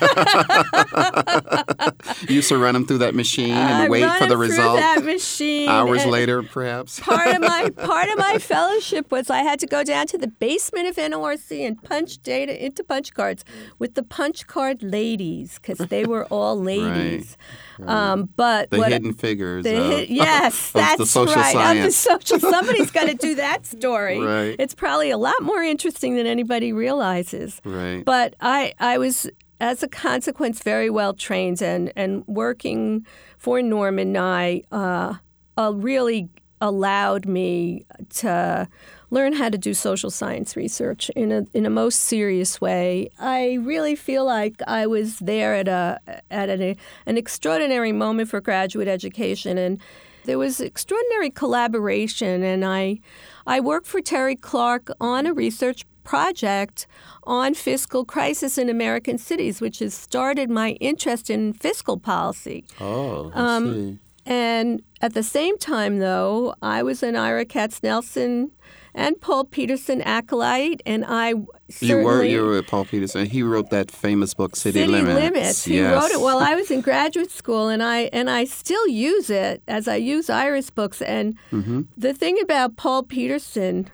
you 2.28 2.36
used 2.36 2.50
to 2.50 2.58
run 2.58 2.74
them 2.74 2.86
through 2.86 2.98
that 3.00 3.16
machine 3.16 3.52
and 3.52 3.74
I 3.74 3.90
wait 3.90 4.10
for 4.18 4.26
the 4.28 4.38
result 4.38 4.78
that 4.78 5.04
machine. 5.04 5.70
hours 5.70 6.06
later, 6.06 6.44
perhaps. 6.44 7.00
Part 7.08 7.28
of 7.28 7.42
my 7.42 7.70
part 7.78 8.10
of 8.10 8.18
my 8.18 8.38
fellowship 8.40 9.12
was 9.12 9.30
I 9.30 9.40
had 9.40 9.60
to 9.60 9.68
go 9.68 9.84
down 9.84 10.08
to 10.08 10.18
the 10.18 10.28
basement 10.28 10.88
of 10.88 10.96
NORC 10.96 11.66
and 11.66 11.82
punch 11.82 12.22
data 12.24 12.64
into 12.64 12.84
punch 12.84 13.14
cards 13.14 13.46
with 13.80 13.96
the 13.96 14.04
punch 14.04 14.48
card 14.48 14.84
ladies 14.84 15.60
because 15.60 15.78
they 15.90 16.06
were 16.06 16.26
all 16.26 16.60
ladies. 16.60 17.38
Um, 17.86 18.30
but 18.36 18.72
the 18.72 18.80
what 18.80 18.92
hidden 18.92 19.14
figures. 19.14 19.64
the 19.64 20.04
of, 20.04 20.10
yes, 20.10 20.68
of 20.70 20.74
the 20.74 20.80
that's 20.80 21.12
social 21.12 21.36
right. 21.36 21.78
Of 21.78 21.84
the 21.84 21.92
social, 21.92 22.40
somebody's 22.40 22.90
got 23.00 23.08
to 23.08 23.16
do 23.16 23.36
that 23.36 23.66
story. 23.66 24.20
Right. 24.20 24.56
It's 24.60 24.74
probably 24.74 25.12
a 25.12 25.18
lot 25.18 25.42
more 25.42 25.62
interesting 25.62 26.16
than 26.16 26.28
anybody 26.28 26.74
realizes. 26.74 27.62
Right. 27.64 28.04
But 28.04 28.36
I, 28.40 28.74
I 28.80 28.98
was, 28.98 29.30
as 29.60 29.84
a 29.84 29.88
consequence, 29.88 30.64
very 30.64 30.90
well 30.90 31.14
trained, 31.14 31.62
and 31.62 31.92
and 31.96 32.24
working 32.28 33.06
for 33.38 33.62
Norman 33.62 34.12
Nie 34.12 34.64
uh, 34.72 35.16
uh, 35.58 35.74
really 35.76 36.30
allowed 36.60 37.28
me 37.28 37.86
to 38.10 38.68
learn 39.10 39.32
how 39.34 39.48
to 39.48 39.58
do 39.58 39.74
social 39.74 40.10
science 40.10 40.56
research 40.56 41.10
in 41.16 41.32
a 41.32 41.46
in 41.54 41.66
a 41.66 41.70
most 41.70 42.02
serious 42.02 42.60
way. 42.60 43.10
I 43.20 43.54
really 43.62 43.96
feel 43.96 44.26
like 44.26 44.62
I 44.68 44.88
was 44.88 45.20
there 45.20 45.56
at 45.56 45.68
a 45.68 46.00
at 46.30 46.50
an, 46.50 46.76
an 47.06 47.18
extraordinary 47.18 47.92
moment 47.92 48.30
for 48.30 48.42
graduate 48.42 48.88
education 48.88 49.58
and 49.58 49.80
there 50.28 50.38
was 50.38 50.60
extraordinary 50.62 51.32
collaboration 51.32 52.44
and 52.44 52.64
I 52.64 53.00
I 53.48 53.60
worked 53.60 53.88
for 53.88 54.02
Terry 54.02 54.36
Clark 54.36 54.90
on 55.02 55.26
a 55.26 55.34
research 55.34 55.86
project 56.04 56.88
on 57.24 57.54
fiscal 57.54 58.06
crisis 58.06 58.58
in 58.58 58.70
American 58.70 59.18
cities 59.18 59.60
which 59.60 59.80
has 59.80 59.94
started 59.94 60.50
my 60.50 60.70
interest 60.90 61.30
in 61.30 61.54
fiscal 61.54 61.98
policy. 61.98 62.64
oh, 62.80 63.32
I 63.34 63.56
Um, 63.58 63.66
see. 63.74 64.00
And 64.26 64.82
at 65.02 65.14
the 65.14 65.24
same 65.24 65.58
time, 65.58 66.00
though, 66.00 66.54
I 66.62 66.84
was 66.84 67.02
an 67.02 67.16
Ira 67.16 67.46
Katznelson 67.46 68.52
and 68.98 69.22
Paul 69.22 69.46
Peterson 69.46 70.02
acolyte, 70.02 70.82
and 70.86 71.06
I 71.08 71.36
You 71.80 71.98
were 72.04 72.24
you 72.26 72.42
were 72.44 72.50
with 72.58 72.68
Paul 72.68 72.86
Peterson. 72.86 73.28
He 73.28 73.44
wrote 73.44 73.70
that 73.70 73.92
famous 73.92 74.34
book, 74.34 74.56
City, 74.56 74.86
Limits. 74.88 75.20
Limits. 75.22 75.66
He 75.66 75.76
yes. 75.78 75.94
wrote 75.94 76.12
it 76.12 76.20
while 76.20 76.40
I 76.40 76.56
was 76.56 76.72
in 76.72 76.82
graduate 76.90 77.32
school, 77.32 77.70
and 77.70 77.82
I 77.84 78.10
and 78.12 78.30
I 78.30 78.46
still 78.46 78.88
use 78.88 79.30
it 79.30 79.62
as 79.68 79.88
I 79.88 79.96
use 79.98 80.30
Ira's 80.30 80.72
books. 80.72 81.02
And 81.02 81.36
Mm-hmm. 81.52 81.82
the 81.96 82.14
thing 82.14 82.38
about 82.42 82.76
Paul 82.76 83.04
Peterson. 83.04 83.90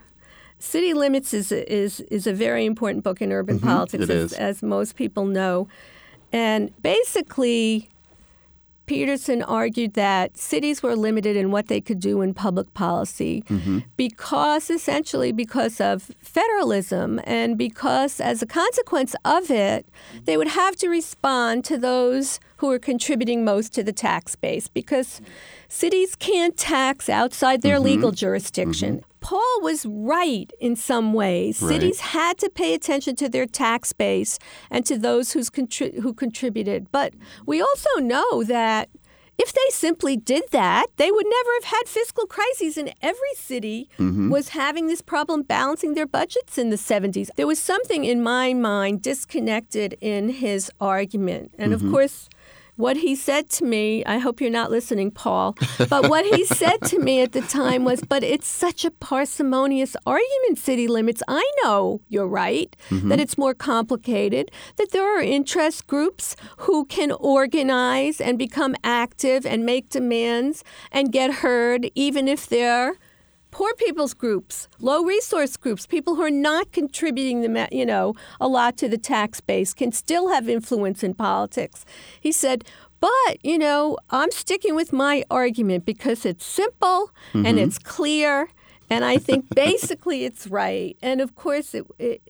City 0.58 0.94
Limits 0.94 1.34
is 1.34 1.52
is 1.52 2.00
is 2.10 2.26
a 2.26 2.32
very 2.32 2.64
important 2.64 3.04
book 3.04 3.20
in 3.20 3.32
urban 3.32 3.58
politics, 3.60 4.04
Mm-hmm. 4.04 4.12
It 4.12 4.32
as, 4.32 4.32
as 4.32 4.62
most 4.62 4.96
people 4.96 5.26
know. 5.26 5.68
And 6.32 6.70
basically, 6.82 7.90
Peterson 8.86 9.42
argued 9.42 9.94
that 9.94 10.36
cities 10.36 10.82
were 10.82 10.94
limited 10.94 11.36
in 11.36 11.50
what 11.50 11.68
they 11.68 11.80
could 11.80 12.00
do 12.00 12.20
in 12.20 12.34
public 12.34 12.72
policy 12.74 13.42
mm-hmm. 13.48 13.78
because, 13.96 14.68
essentially, 14.68 15.32
because 15.32 15.80
of 15.80 16.10
federalism 16.20 17.20
and 17.24 17.56
because, 17.56 18.20
as 18.20 18.42
a 18.42 18.46
consequence 18.46 19.16
of 19.24 19.50
it, 19.50 19.86
they 20.24 20.36
would 20.36 20.48
have 20.48 20.76
to 20.76 20.88
respond 20.88 21.64
to 21.64 21.78
those 21.78 22.40
who 22.58 22.70
are 22.70 22.78
contributing 22.78 23.44
most 23.44 23.72
to 23.74 23.82
the 23.82 23.92
tax 23.92 24.36
base 24.36 24.68
because 24.68 25.20
cities 25.68 26.14
can't 26.14 26.56
tax 26.56 27.08
outside 27.08 27.62
their 27.62 27.76
mm-hmm. 27.76 27.84
legal 27.84 28.10
jurisdiction. 28.10 28.96
Mm-hmm. 28.96 29.13
Paul 29.24 29.62
was 29.62 29.86
right 29.86 30.52
in 30.60 30.76
some 30.76 31.14
ways. 31.14 31.62
Right. 31.62 31.70
Cities 31.70 32.00
had 32.00 32.36
to 32.38 32.50
pay 32.50 32.74
attention 32.74 33.16
to 33.16 33.28
their 33.30 33.46
tax 33.46 33.90
base 33.94 34.38
and 34.70 34.84
to 34.84 34.98
those 34.98 35.32
who's 35.32 35.48
contri- 35.48 35.98
who 35.98 36.12
contributed. 36.12 36.92
But 36.92 37.14
we 37.46 37.62
also 37.62 37.88
know 38.00 38.44
that 38.44 38.90
if 39.38 39.50
they 39.54 39.68
simply 39.70 40.18
did 40.18 40.44
that, 40.50 40.88
they 40.98 41.10
would 41.10 41.26
never 41.26 41.50
have 41.54 41.64
had 41.64 41.88
fiscal 41.88 42.26
crises. 42.26 42.76
And 42.76 42.92
every 43.00 43.34
city 43.34 43.88
mm-hmm. 43.98 44.28
was 44.28 44.50
having 44.50 44.88
this 44.88 45.00
problem 45.00 45.40
balancing 45.40 45.94
their 45.94 46.06
budgets 46.06 46.58
in 46.58 46.68
the 46.68 46.76
70s. 46.76 47.30
There 47.36 47.46
was 47.46 47.58
something 47.58 48.04
in 48.04 48.22
my 48.22 48.52
mind 48.52 49.00
disconnected 49.00 49.96
in 50.02 50.28
his 50.28 50.70
argument. 50.82 51.52
And 51.56 51.72
of 51.72 51.80
mm-hmm. 51.80 51.92
course, 51.92 52.28
what 52.76 52.96
he 52.96 53.14
said 53.14 53.48
to 53.50 53.64
me, 53.64 54.04
I 54.04 54.18
hope 54.18 54.40
you're 54.40 54.50
not 54.50 54.70
listening, 54.70 55.10
Paul, 55.10 55.56
but 55.88 56.08
what 56.08 56.24
he 56.26 56.44
said 56.62 56.82
to 56.82 56.98
me 56.98 57.20
at 57.20 57.32
the 57.32 57.42
time 57.42 57.84
was, 57.84 58.02
but 58.02 58.24
it's 58.24 58.48
such 58.48 58.84
a 58.84 58.90
parsimonious 58.90 59.96
argument, 60.06 60.58
city 60.58 60.88
limits. 60.88 61.22
I 61.28 61.48
know 61.62 62.00
you're 62.08 62.26
right, 62.26 62.74
that 62.90 62.96
mm-hmm. 62.96 63.12
it's 63.12 63.38
more 63.38 63.54
complicated, 63.54 64.50
that 64.76 64.90
there 64.90 65.04
are 65.04 65.20
interest 65.20 65.86
groups 65.86 66.36
who 66.58 66.84
can 66.86 67.12
organize 67.12 68.20
and 68.20 68.38
become 68.38 68.74
active 68.82 69.46
and 69.46 69.64
make 69.64 69.88
demands 69.88 70.64
and 70.90 71.12
get 71.12 71.34
heard, 71.34 71.90
even 71.94 72.26
if 72.26 72.48
they're 72.48 72.96
poor 73.54 73.72
people's 73.74 74.14
groups, 74.14 74.68
low 74.80 75.04
resource 75.04 75.56
groups, 75.56 75.86
people 75.86 76.16
who 76.16 76.22
are 76.22 76.30
not 76.50 76.72
contributing 76.72 77.40
the 77.40 77.68
you 77.70 77.86
know 77.86 78.12
a 78.40 78.48
lot 78.48 78.76
to 78.76 78.88
the 78.88 78.98
tax 78.98 79.40
base 79.40 79.72
can 79.72 79.92
still 79.92 80.28
have 80.28 80.48
influence 80.48 81.04
in 81.04 81.14
politics. 81.14 81.86
He 82.20 82.32
said, 82.32 82.64
but 82.98 83.38
you 83.42 83.56
know, 83.56 83.96
I'm 84.10 84.32
sticking 84.32 84.74
with 84.74 84.92
my 84.92 85.24
argument 85.30 85.86
because 85.86 86.26
it's 86.26 86.44
simple 86.44 87.12
and 87.32 87.46
mm-hmm. 87.46 87.58
it's 87.58 87.78
clear 87.78 88.48
and 88.90 89.04
I 89.04 89.18
think 89.18 89.48
basically 89.54 90.24
it's 90.24 90.46
right. 90.48 90.96
And 91.00 91.20
of 91.20 91.36
course 91.36 91.74
it, 91.74 91.86
it 91.98 92.22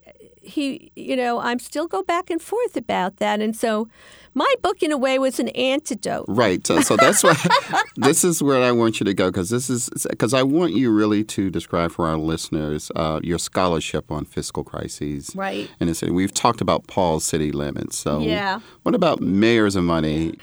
he 0.45 0.91
you 0.97 1.17
know, 1.17 1.41
I'm 1.41 1.59
still 1.59 1.87
go 1.87 2.03
back 2.03 2.31
and 2.31 2.41
forth 2.41 2.77
about 2.77 3.17
that 3.19 3.41
and 3.41 3.57
so 3.57 3.89
my 4.37 4.53
book 4.63 4.83
in 4.83 4.91
a 4.91 4.97
way 4.99 5.19
was 5.21 5.39
an 5.39 5.49
antidote. 5.51 6.25
Right. 6.27 6.67
So, 6.67 6.81
so 6.81 6.97
that's 6.97 7.23
what 7.23 7.39
this 7.97 8.25
is 8.25 8.43
where 8.43 8.61
I 8.63 8.73
want 8.73 8.99
you 8.99 9.05
to 9.05 9.15
go 9.15 9.31
because 9.31 9.49
this 9.49 9.71
is 9.71 9.89
because 10.11 10.35
I 10.35 10.43
want 10.43 10.73
you 10.73 10.91
really 10.93 11.23
to 11.25 11.51
describe 11.51 11.93
for 11.93 12.09
our 12.09 12.17
listeners 12.17 12.91
uh, 12.97 13.21
your 13.23 13.39
scholarship 13.39 14.11
on 14.11 14.25
fiscal 14.25 14.65
crises. 14.65 15.31
Right. 15.37 15.71
And 15.79 15.89
it's, 15.89 16.03
we've 16.03 16.35
talked 16.35 16.61
about 16.61 16.89
Paul's 16.89 17.25
city 17.25 17.53
limits. 17.53 17.97
So 17.97 18.19
Yeah. 18.19 18.59
what 18.83 18.97
about 18.97 19.21
mayors 19.21 19.77
of 19.77 19.85
money? 19.85 20.37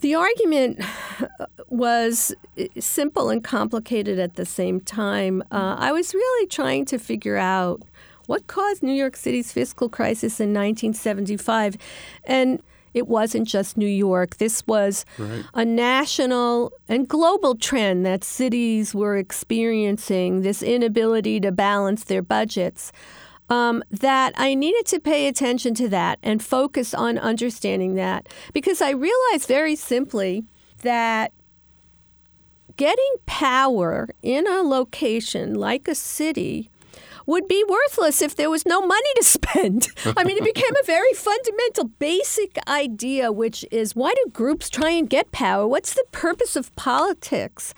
The 0.00 0.14
argument 0.14 0.80
was 1.68 2.34
simple 2.78 3.30
and 3.30 3.42
complicated 3.42 4.18
at 4.18 4.34
the 4.36 4.44
same 4.44 4.80
time. 4.80 5.42
Uh, 5.50 5.76
I 5.78 5.92
was 5.92 6.14
really 6.14 6.46
trying 6.46 6.84
to 6.86 6.98
figure 6.98 7.36
out 7.36 7.82
what 8.26 8.46
caused 8.46 8.82
New 8.82 8.92
York 8.92 9.16
City's 9.16 9.52
fiscal 9.52 9.88
crisis 9.88 10.40
in 10.40 10.50
1975. 10.54 11.76
And 12.24 12.62
it 12.94 13.08
wasn't 13.08 13.48
just 13.48 13.76
New 13.76 13.88
York. 13.88 14.36
This 14.36 14.64
was 14.66 15.04
Right. 15.18 15.44
a 15.52 15.64
national 15.64 16.72
and 16.88 17.08
global 17.08 17.56
trend 17.56 18.06
that 18.06 18.22
cities 18.24 18.94
were 18.94 19.16
experiencing 19.16 20.42
this 20.42 20.62
inability 20.62 21.40
to 21.40 21.50
balance 21.52 22.04
their 22.04 22.22
budgets. 22.22 22.92
Um, 23.50 23.82
that 23.90 24.32
I 24.38 24.54
needed 24.54 24.86
to 24.86 25.00
pay 25.00 25.26
attention 25.26 25.74
to 25.74 25.88
that 25.90 26.18
and 26.22 26.42
focus 26.42 26.94
on 26.94 27.18
understanding 27.18 27.94
that 27.96 28.26
because 28.54 28.80
I 28.80 28.90
realized 28.90 29.46
very 29.46 29.76
simply 29.76 30.44
that 30.80 31.32
getting 32.76 33.14
power 33.26 34.08
in 34.22 34.46
a 34.46 34.62
location 34.62 35.54
like 35.54 35.86
a 35.88 35.94
city 35.94 36.70
would 37.26 37.48
be 37.48 37.64
worthless 37.68 38.20
if 38.22 38.36
there 38.36 38.50
was 38.50 38.66
no 38.66 38.80
money 38.80 39.08
to 39.16 39.24
spend. 39.24 39.88
I 40.16 40.24
mean, 40.24 40.36
it 40.36 40.44
became 40.44 40.74
a 40.82 40.86
very 40.86 41.12
fundamental, 41.12 41.84
basic 41.98 42.58
idea, 42.68 43.32
which 43.32 43.64
is 43.70 43.94
why 43.94 44.14
do 44.14 44.30
groups 44.32 44.68
try 44.70 44.90
and 44.90 45.08
get 45.08 45.32
power? 45.32 45.66
What's 45.66 45.94
the 45.94 46.04
purpose 46.12 46.56
of 46.56 46.74
politics 46.76 47.74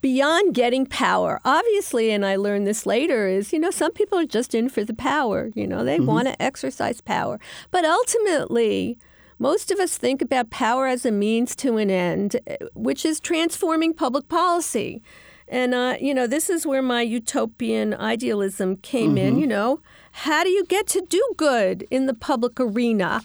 beyond 0.00 0.54
getting 0.54 0.86
power? 0.86 1.40
Obviously, 1.44 2.10
and 2.10 2.24
I 2.24 2.36
learned 2.36 2.66
this 2.66 2.86
later, 2.86 3.26
is, 3.26 3.52
you 3.52 3.58
know, 3.58 3.70
some 3.70 3.92
people 3.92 4.18
are 4.18 4.26
just 4.26 4.54
in 4.54 4.68
for 4.68 4.84
the 4.84 4.94
power. 4.94 5.50
You 5.54 5.66
know, 5.66 5.84
they 5.84 6.00
want 6.00 6.28
to 6.28 6.42
exercise 6.42 7.00
power. 7.00 7.38
But 7.70 7.84
ultimately, 7.84 8.98
most 9.38 9.70
of 9.70 9.78
us 9.78 9.96
think 9.96 10.22
about 10.22 10.50
power 10.50 10.86
as 10.86 11.04
a 11.04 11.10
means 11.10 11.56
to 11.56 11.76
an 11.76 11.90
end, 11.90 12.36
eh, 12.46 12.56
which 12.74 13.04
is 13.04 13.20
transforming 13.20 13.92
public 13.92 14.28
policy. 14.28 15.02
And, 15.48 15.74
uh, 15.74 15.96
you 16.00 16.14
know, 16.14 16.26
this 16.26 16.48
is 16.48 16.66
where 16.66 16.82
my 16.82 17.02
utopian 17.02 17.92
idealism 17.94 18.76
came 18.78 19.18
in. 19.18 19.38
You 19.38 19.46
know, 19.46 19.80
how 20.12 20.42
do 20.42 20.50
you 20.50 20.64
get 20.64 20.86
to 20.88 21.00
do 21.02 21.22
good 21.36 21.86
in 21.90 22.06
the 22.06 22.14
public 22.14 22.58
arena 22.58 23.20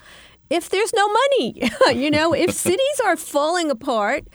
if 0.49 0.69
there's 0.69 0.93
no 0.93 1.07
money? 1.07 1.63
you 1.95 2.11
know, 2.11 2.33
if 2.33 2.51
cities 2.69 3.01
are 3.05 3.15
falling 3.15 3.71
apart 3.71 4.25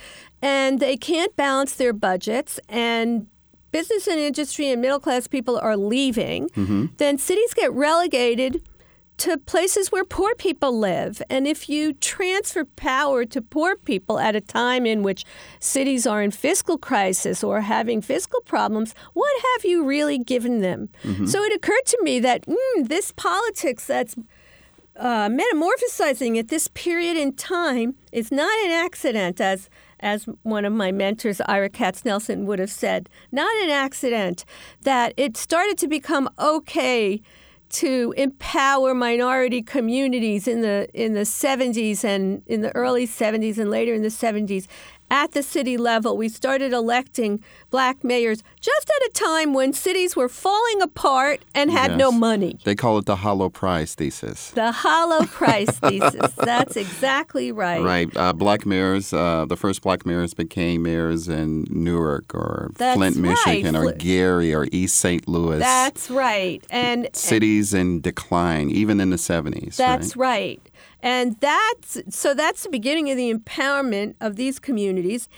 and 0.40 0.80
they 0.80 0.96
can't 0.96 1.36
balance 1.36 1.74
their 1.74 1.92
budgets 1.92 2.58
and 2.68 3.26
business 3.70 4.06
and 4.06 4.18
industry 4.20 4.70
and 4.70 4.80
middle 4.80 5.00
class 5.00 5.26
people 5.26 5.58
are 5.58 5.76
leaving, 5.76 6.48
Mm-hmm. 6.50 6.86
then 6.96 7.18
cities 7.18 7.52
get 7.54 7.72
relegated 7.72 8.62
to 9.16 9.38
places 9.38 9.92
where 9.92 10.04
poor 10.04 10.35
people 10.35 10.76
live. 10.78 11.23
And 11.30 11.47
if 11.47 11.68
you 11.68 11.92
transfer 11.94 12.64
power 12.64 13.25
to 13.26 13.40
poor 13.40 13.76
people 13.76 14.18
at 14.18 14.35
a 14.35 14.40
time 14.40 14.87
in 14.87 15.02
which 15.02 15.25
cities 15.61 16.06
are 16.06 16.23
in 16.23 16.30
fiscal 16.30 16.78
crisis 16.78 17.44
or 17.44 17.61
having 17.61 18.00
fiscal 18.00 18.40
problems, 18.40 18.94
what 19.12 19.33
have 19.54 19.64
you 19.64 19.85
really 19.85 20.18
given 20.18 20.61
them? 20.61 20.88
So 21.26 21.42
it 21.42 21.54
occurred 21.54 21.87
to 21.87 21.99
me 22.02 22.18
that 22.21 22.47
mm, 22.47 22.88
this 22.88 23.12
politics 23.12 23.87
that's 23.87 24.16
uh, 24.97 25.28
metamorphosizing 25.28 26.38
at 26.38 26.49
this 26.49 26.68
period 26.68 27.16
in 27.16 27.33
time 27.33 27.94
is 28.12 28.30
not 28.30 28.52
an 28.64 28.71
accident, 28.71 29.40
as 29.40 29.68
as 30.00 30.26
one 30.42 30.66
of 30.66 30.73
my 30.73 30.92
mentors, 30.92 31.40
Ira 31.47 31.71
Katznelson, 31.71 32.44
would 32.44 32.59
have 32.59 32.71
said. 32.71 33.09
Not 33.33 33.50
an 33.62 33.71
accident 33.71 34.44
that 34.83 35.14
it 35.16 35.37
started 35.37 35.78
to 35.78 35.88
become 35.88 36.28
okay 36.38 37.23
to 37.74 38.14
empower 38.16 38.94
minority 38.94 39.60
communities 39.60 40.46
in 40.46 40.60
the 40.60 40.88
in 40.94 41.14
the 41.14 41.22
70s 41.22 42.04
and 42.04 42.42
in 42.46 42.60
the 42.60 42.74
early 42.76 43.04
70s 43.04 43.58
and 43.58 43.68
later 43.68 43.92
in 43.92 44.02
the 44.02 44.08
70s 44.08 44.68
at 45.11 45.32
the 45.32 45.42
city 45.42 45.76
level 45.76 46.16
we 46.16 46.28
started 46.28 46.73
electing 46.73 47.42
black 47.70 48.02
mayors 48.02 48.42
just 48.61 48.90
at 48.90 49.06
a 49.08 49.11
time 49.12 49.52
when 49.54 49.73
cities 49.73 50.16
were 50.16 50.28
falling 50.28 50.80
apart 50.82 51.40
and 51.54 51.70
had 51.70 51.96
no 51.96 52.11
money 52.11 52.58
They 52.64 52.75
call 52.75 52.99
it 52.99 53.06
the 53.06 53.16
hollow 53.16 53.49
prize 53.50 53.94
thesis. 53.94 54.50
the 54.52 54.73
hollow 54.73 55.25
prize 55.26 55.68
thesis. 55.80 56.32
That's 56.37 56.76
exactly 56.76 57.52
right. 57.52 57.82
Right. 57.82 58.16
Uh, 58.16 58.32
black 58.32 58.64
mayors, 58.66 59.12
uh, 59.12 59.44
the 59.49 59.56
first 59.56 59.82
black 59.82 60.06
mayors 60.06 60.34
became 60.34 60.82
mayors 60.82 61.28
in 61.28 61.66
Newark 61.70 62.34
or 62.34 62.70
That's 62.76 62.96
Flint, 62.96 63.16
right. 63.16 63.23
Michigan, 63.46 63.76
or 63.76 63.92
Gary 63.92 64.54
or 64.54 64.66
East 64.73 64.96
St. 64.96 65.28
Louis. 65.28 65.58
That's 65.58 66.11
right. 66.11 66.64
And 66.70 67.08
Cities 67.12 67.75
in 67.75 68.00
decline, 68.00 68.70
even 68.70 69.00
in 69.00 69.11
the 69.11 69.16
70s. 69.16 69.76
that's 69.76 70.16
right? 70.16 70.58
right. 70.61 70.63
And 71.04 71.37
that's 71.40 71.99
so 72.08 72.32
that's 72.34 72.62
the 72.64 72.70
beginning 72.70 73.11
of 73.11 73.16
the 73.16 73.30
empowerment 73.32 74.14
of 74.26 74.37
these 74.37 74.58
communities. 74.58 75.28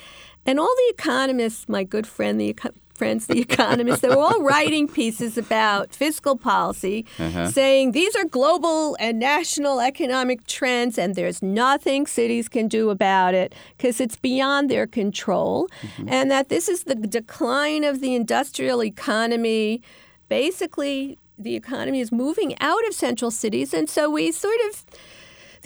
And 0.49 0.61
all 0.61 0.75
the 0.83 0.95
economists, 0.95 1.69
my 1.69 1.83
good 1.83 2.07
friend, 2.07 2.41
the 2.41 2.55
friends, 2.95 3.27
the 3.27 3.41
economists, 3.49 4.01
they 4.01 4.09
were 4.09 4.25
all 4.29 4.43
writing 4.43 4.87
pieces 4.87 5.37
about 5.37 5.93
fiscal 5.93 6.37
policy, 6.37 7.05
Uh-huh. 7.19 7.51
saying 7.51 7.93
these 7.93 8.15
are 8.21 8.25
global 8.25 8.97
and 9.01 9.19
national 9.19 9.81
economic 9.81 10.47
trends, 10.47 10.97
and 10.99 11.15
there's 11.17 11.43
nothing 11.43 12.07
cities 12.07 12.49
can 12.49 12.69
do 12.69 12.91
about 12.91 13.35
it 13.35 13.49
because 13.77 14.01
it's 14.01 14.17
beyond 14.17 14.71
their 14.71 14.87
control, 14.87 15.67
and 16.07 16.31
that 16.31 16.49
this 16.49 16.69
is 16.69 16.85
the 16.85 16.95
decline 16.95 17.83
of 17.91 18.01
the 18.01 18.15
industrial 18.15 18.81
economy. 18.85 19.83
Basically, 20.29 21.19
the 21.39 21.55
economy 21.57 22.01
is 22.01 22.11
moving 22.13 22.55
out 22.61 22.87
of 22.89 22.95
central 22.95 23.31
cities, 23.31 23.75
and 23.75 23.89
so 23.91 24.09
we 24.11 24.33
sort 24.33 24.61
of 24.69 24.85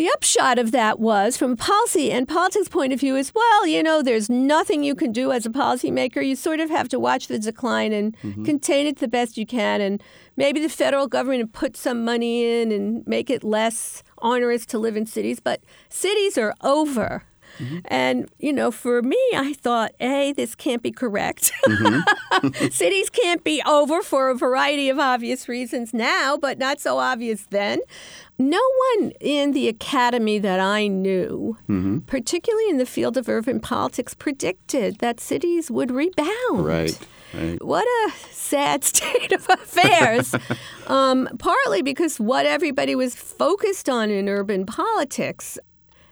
the 0.01 0.09
upshot 0.15 0.59
of 0.59 0.73
that 0.73 0.99
was, 0.99 1.37
from 1.37 1.53
a 1.53 1.57
policy 1.57 2.11
and 2.11 2.27
politics 2.27 2.71
point 2.71 2.91
of 2.95 2.99
view, 2.99 3.17
is 3.17 3.35
well, 3.35 3.67
you 3.67 3.83
know, 3.83 4.01
there's 4.01 4.31
nothing 4.31 4.83
you 4.83 4.95
can 4.95 5.13
do 5.13 5.31
as 5.31 5.45
a 5.45 5.51
policymaker. 5.51 6.27
You 6.27 6.37
sort 6.37 6.59
of 6.59 6.71
have 6.71 6.89
to 6.89 6.99
watch 6.99 7.27
the 7.27 7.39
decline 7.39 7.93
and 7.93 8.17
mm-hmm. 8.23 8.45
contain 8.45 8.87
it 8.87 8.97
the 8.97 9.09
best 9.09 9.37
you 9.37 9.45
can. 9.45 9.83
And 9.83 10.03
maybe 10.39 10.59
the 10.59 10.71
federal 10.71 11.07
government 11.07 11.43
would 11.43 11.53
put 11.53 11.77
some 11.77 12.03
money 12.03 12.63
in 12.63 12.73
and 12.73 13.07
make 13.07 13.29
it 13.29 13.45
less 13.45 14.03
onerous 14.23 14.65
to 14.67 14.79
live 14.79 14.97
in 14.97 15.05
cities. 15.05 15.39
But 15.39 15.61
cities 15.91 16.39
are 16.39 16.55
over. 16.63 17.25
Mm-hmm. 17.61 17.79
And, 17.87 18.29
you 18.39 18.53
know, 18.53 18.71
for 18.71 19.03
me, 19.03 19.21
I 19.35 19.55
thought, 19.55 19.93
A, 20.01 20.33
this 20.33 20.55
can't 20.55 20.83
be 20.83 20.91
correct. 20.91 21.53
Mm-hmm. 21.67 22.69
Cities 22.71 23.11
can't 23.11 23.45
be 23.45 23.63
over 23.67 24.03
for 24.03 24.31
a 24.31 24.35
variety 24.35 24.89
of 24.89 24.99
obvious 24.99 25.49
reasons 25.49 25.93
now, 25.93 26.37
but 26.37 26.59
not 26.59 26.81
so 26.81 26.99
obvious 26.99 27.47
then. 27.51 27.81
No 28.39 28.61
one 28.95 29.13
in 29.21 29.53
the 29.53 29.69
academy 29.69 30.39
that 30.39 30.61
I 30.61 30.87
knew, 30.87 31.59
mm-hmm. 31.69 31.99
particularly 32.01 32.71
in 32.71 32.79
the 32.79 32.87
field 32.87 33.17
of 33.17 33.29
urban 33.29 33.61
politics, 33.61 34.15
predicted 34.15 34.99
that 34.99 35.21
cities 35.21 35.71
would 35.71 35.91
rebound. 35.91 36.65
Right. 36.65 36.99
Right. 37.33 37.63
What 37.65 37.87
a 37.87 38.13
sad 38.31 38.83
state 38.85 39.33
of 39.33 39.47
affairs. 39.49 40.35
um, 40.87 41.29
partly 41.39 41.83
because 41.83 42.19
what 42.19 42.47
everybody 42.47 42.95
was 42.95 43.15
focused 43.15 43.89
on 43.89 44.11
in 44.11 44.29
urban 44.29 44.67
politics, 44.67 45.59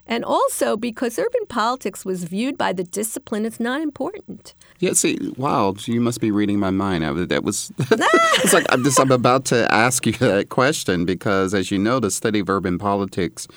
and 0.09 0.25
also 0.25 0.75
because 0.75 1.19
urban 1.19 1.45
politics 1.47 2.03
was 2.03 2.23
viewed 2.23 2.57
by 2.57 2.73
the 2.73 2.83
discipline 2.83 3.45
as 3.45 3.59
not 3.59 3.79
important. 3.79 4.55
Yeah, 4.79 4.93
see, 4.93 5.17
wow, 5.37 5.75
you 5.85 6.01
must 6.01 6.19
be 6.19 6.31
reading 6.31 6.57
my 6.57 6.71
mind. 6.71 7.05
I, 7.05 7.13
that 7.13 7.43
was, 7.43 7.71
it's 7.79 8.53
like 8.53 8.65
I'm 8.69 8.83
just, 8.83 8.99
I'm 8.99 9.11
about 9.11 9.45
to 9.45 9.71
ask 9.73 10.05
you 10.07 10.13
that 10.13 10.49
question 10.49 11.05
because, 11.05 11.53
as 11.53 11.69
you 11.69 11.77
know, 11.77 11.99
the 11.99 12.09
study 12.09 12.39
of 12.39 12.49
urban 12.49 12.79
politics 12.79 13.47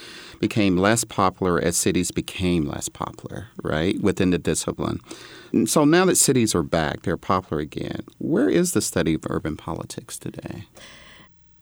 became 0.40 0.76
less 0.76 1.04
popular 1.04 1.58
as 1.58 1.76
cities 1.76 2.10
became 2.10 2.66
less 2.66 2.88
popular, 2.88 3.46
right, 3.62 3.98
within 4.02 4.30
the 4.30 4.38
discipline. 4.38 5.00
And 5.52 5.70
so 5.70 5.86
now 5.86 6.04
that 6.04 6.16
cities 6.16 6.54
are 6.54 6.62
back, 6.62 7.02
they're 7.02 7.16
popular 7.16 7.62
again. 7.62 8.02
Where 8.18 8.50
is 8.50 8.72
the 8.72 8.82
study 8.82 9.14
of 9.14 9.22
urban 9.30 9.56
politics 9.56 10.18
today? 10.18 10.66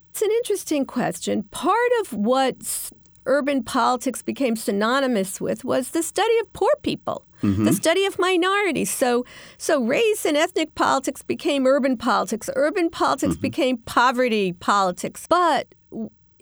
It's 0.09 0.21
an 0.21 0.31
interesting 0.31 0.85
question. 0.85 1.43
Part 1.43 1.91
of 2.01 2.11
what 2.11 2.57
s- 2.59 2.91
urban 3.25 3.63
politics 3.63 4.21
became 4.21 4.55
synonymous 4.55 5.39
with 5.39 5.63
was 5.63 5.91
the 5.91 6.03
study 6.03 6.37
of 6.39 6.51
poor 6.53 6.71
people, 6.81 7.25
mm-hmm. 7.41 7.65
the 7.65 7.73
study 7.73 8.05
of 8.05 8.17
minorities. 8.19 8.89
So, 8.89 9.25
so 9.57 9.83
race 9.83 10.25
and 10.25 10.37
ethnic 10.37 10.75
politics 10.75 11.21
became 11.21 11.65
urban 11.65 11.97
politics. 11.97 12.49
Urban 12.55 12.89
politics 12.89 13.33
mm-hmm. 13.33 13.41
became 13.41 13.77
poverty 13.79 14.53
politics. 14.53 15.27
But 15.29 15.73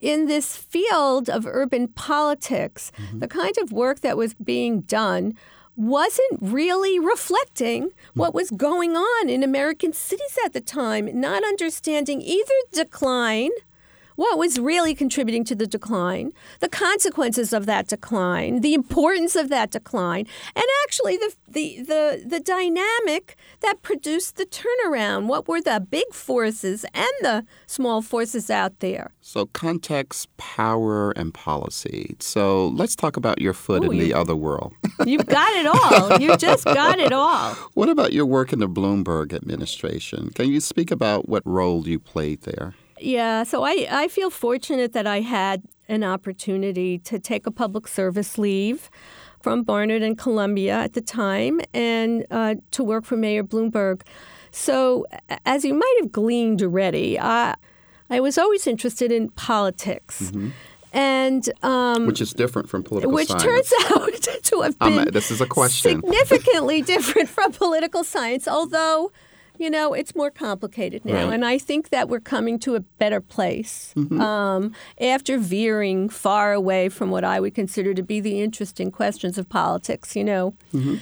in 0.01 0.27
this 0.27 0.55
field 0.55 1.29
of 1.29 1.45
urban 1.45 1.89
politics, 1.89 2.91
mm-hmm. 2.97 3.19
the 3.19 3.27
kind 3.27 3.57
of 3.61 3.71
work 3.71 3.99
that 4.01 4.17
was 4.17 4.33
being 4.33 4.81
done 4.81 5.33
wasn't 5.75 6.37
really 6.41 6.99
reflecting 6.99 7.89
what 8.13 8.33
was 8.33 8.51
going 8.51 8.97
on 8.97 9.29
in 9.29 9.43
American 9.43 9.93
cities 9.93 10.37
at 10.43 10.51
the 10.51 10.59
time, 10.59 11.09
not 11.17 11.41
understanding 11.43 12.21
either 12.21 12.53
decline 12.73 13.51
what 14.19 14.38
was 14.38 14.60
really 14.60 14.93
contributing 14.93 15.45
to 15.45 15.55
the 15.55 15.65
decline, 15.65 16.34
the 16.60 16.67
consequences 16.67 17.53
of 17.53 17.65
that 17.65 17.88
decline, 17.88 18.60
the 18.60 18.73
importance 18.73 19.34
of 19.34 19.47
that 19.47 19.71
decline, 19.71 20.27
and 20.58 20.65
actually 20.84 21.15
the 21.15 21.34
the 21.47 21.82
the, 21.84 22.23
the 22.27 22.39
dynamic 22.41 23.38
that 23.62 23.82
produced 23.82 24.36
the 24.36 24.45
turnaround. 24.45 25.27
What 25.27 25.47
were 25.47 25.62
the 25.62 25.79
big 25.79 26.13
forces 26.13 26.86
and 26.93 27.13
the 27.21 27.45
small 27.65 28.01
forces 28.01 28.49
out 28.49 28.82
there? 28.82 29.12
So, 29.21 29.45
context, 29.45 30.27
power, 30.36 31.12
and 31.12 31.34
policy. 31.34 32.17
So, 32.19 32.67
let's 32.67 32.97
talk 32.97 33.15
about 33.15 33.39
your 33.39 33.53
foot 33.53 33.86
Ooh, 33.86 33.91
in 33.91 33.99
the 33.99 34.13
other 34.13 34.36
world. 34.36 34.73
You've 35.05 35.27
got 35.27 35.53
it 35.53 35.65
all. 35.65 36.19
You 36.19 36.36
just 36.36 36.65
got 36.65 36.99
it 36.99 37.13
all. 37.13 37.53
what 37.73 37.88
about 37.88 38.12
your 38.12 38.25
work 38.25 38.51
in 38.51 38.60
the 38.60 38.67
Bloomberg 38.67 39.32
administration? 39.34 40.32
Can 40.32 40.49
you 40.49 40.60
speak 40.60 40.91
about 40.91 41.29
what 41.29 41.41
role 41.45 41.88
you 41.88 41.99
played 41.99 42.41
there? 42.41 42.73
Yeah, 42.99 43.43
so 43.43 43.63
I, 43.63 43.88
I 43.89 44.07
feel 44.07 44.29
fortunate 44.29 44.93
that 44.93 45.07
I 45.07 45.21
had 45.21 45.63
an 45.88 46.03
opportunity 46.03 46.99
to 46.99 47.17
take 47.19 47.47
a 47.47 47.51
public 47.51 47.88
service 47.88 48.38
leave 48.38 48.89
from 49.41 49.63
Barnard 49.63 50.01
and 50.03 50.17
Columbia 50.17 50.73
at 50.73 50.93
the 50.93 51.01
time 51.01 51.62
and 51.73 52.25
uh, 52.29 52.55
to 52.71 52.83
work 52.83 53.05
for 53.05 53.15
Mayor 53.17 53.43
Bloomberg. 53.43 54.01
So, 54.51 55.05
as 55.45 55.63
you 55.63 55.73
might 55.73 55.95
have 56.01 56.12
gleaned 56.12 56.62
already, 56.62 57.19
I, 57.19 57.55
I 58.09 58.19
was 58.19 58.38
always 58.38 58.67
interested 58.67 59.12
in 59.12 59.29
politics. 59.29 60.31
And 60.91 61.47
um, 61.63 62.07
Which 62.07 62.19
is 62.19 62.33
different 62.33 62.67
from 62.67 62.81
political 62.83 63.15
science. 63.15 63.29
which 63.31 63.41
science. 63.41 63.69
turns 63.69 64.27
out 64.27 64.43
to 64.43 64.62
have 64.62 64.75
Um, 64.81 64.95
been 65.05 65.13
this 65.13 65.29
is 65.29 65.39
a 65.39 65.45
question. 65.45 66.01
significantly 66.01 66.81
different 66.93 67.29
from 67.29 67.51
political 67.51 68.03
science, 68.03 68.47
although 68.47 69.12
you 69.60 69.69
know 69.69 69.93
it's 69.93 70.15
more 70.15 70.32
complicated 70.32 71.02
now, 71.06 71.26
Right. 71.26 71.34
and 71.34 71.43
I 71.45 71.58
think 71.60 71.89
that 71.89 72.10
we're 72.10 72.26
coming 72.36 72.58
to 72.60 72.76
a 72.76 72.80
better 72.80 73.22
place 73.22 73.93
Mm-hmm. 73.95 74.19
um, 74.22 74.74
after 75.15 75.38
veering 75.38 76.10
far 76.10 76.54
away 76.54 76.89
from 76.89 77.12
what 77.12 77.24
I 77.24 77.39
would 77.39 77.54
consider 77.56 77.93
to 77.93 78.04
be 78.04 78.19
the 78.22 78.41
interesting 78.41 78.89
questions 78.91 79.38
of 79.38 79.45
politics. 79.50 80.15
You 80.15 80.24
know. 80.24 80.54
Mm-hmm. 80.74 80.95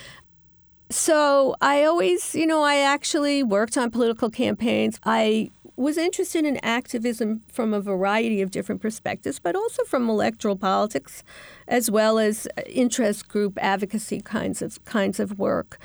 So 0.89 1.55
I 1.61 1.83
always, 1.83 2.33
you 2.33 2.47
know, 2.47 2.63
I 2.63 2.77
actually 2.77 3.43
worked 3.43 3.77
on 3.77 3.91
political 3.91 4.29
campaigns. 4.29 4.99
I 5.03 5.51
was 5.75 5.97
interested 5.97 6.45
in 6.45 6.57
activism 6.63 7.41
from 7.51 7.73
a 7.73 7.81
variety 7.81 8.41
of 8.41 8.49
different 8.51 8.81
perspectives, 8.81 9.37
but 9.39 9.53
also 9.55 9.83
from 9.83 10.09
electoral 10.09 10.55
politics, 10.55 11.23
as 11.67 11.91
well 11.91 12.17
as 12.17 12.47
interest 12.67 13.27
group 13.27 13.57
advocacy 13.61 14.21
kinds 14.21 14.61
of 14.61 14.83
kinds 14.85 15.19
of 15.19 15.37
work. 15.37 15.77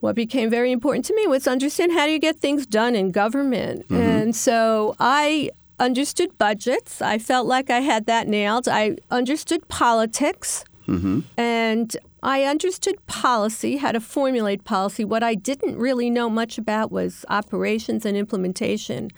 What 0.00 0.14
became 0.14 0.50
very 0.50 0.72
important 0.72 1.04
to 1.06 1.14
me 1.14 1.26
was 1.26 1.46
understand 1.46 1.92
how 1.92 2.06
do 2.06 2.12
you 2.12 2.18
get 2.18 2.36
things 2.38 2.66
done 2.66 2.94
in 2.94 3.10
government, 3.10 3.84
mm-hmm. 3.84 3.96
and 3.96 4.36
so 4.36 4.94
I 5.00 5.50
understood 5.78 6.36
budgets. 6.38 7.02
I 7.02 7.18
felt 7.18 7.46
like 7.46 7.70
I 7.70 7.80
had 7.80 8.06
that 8.06 8.28
nailed. 8.28 8.68
I 8.68 8.96
understood 9.10 9.66
politics. 9.68 10.64
Mm-hmm. 10.86 11.20
And 11.36 11.96
I 12.22 12.44
understood 12.44 12.94
policy, 13.06 13.76
how 13.76 13.92
to 13.92 14.00
formulate 14.00 14.64
policy. 14.64 15.04
What 15.04 15.22
I 15.22 15.34
didn't 15.34 15.76
really 15.76 16.10
know 16.10 16.30
much 16.30 16.58
about 16.58 16.90
was 16.90 17.24
operations 17.28 18.06
and 18.06 18.16
implementation. 18.16 19.10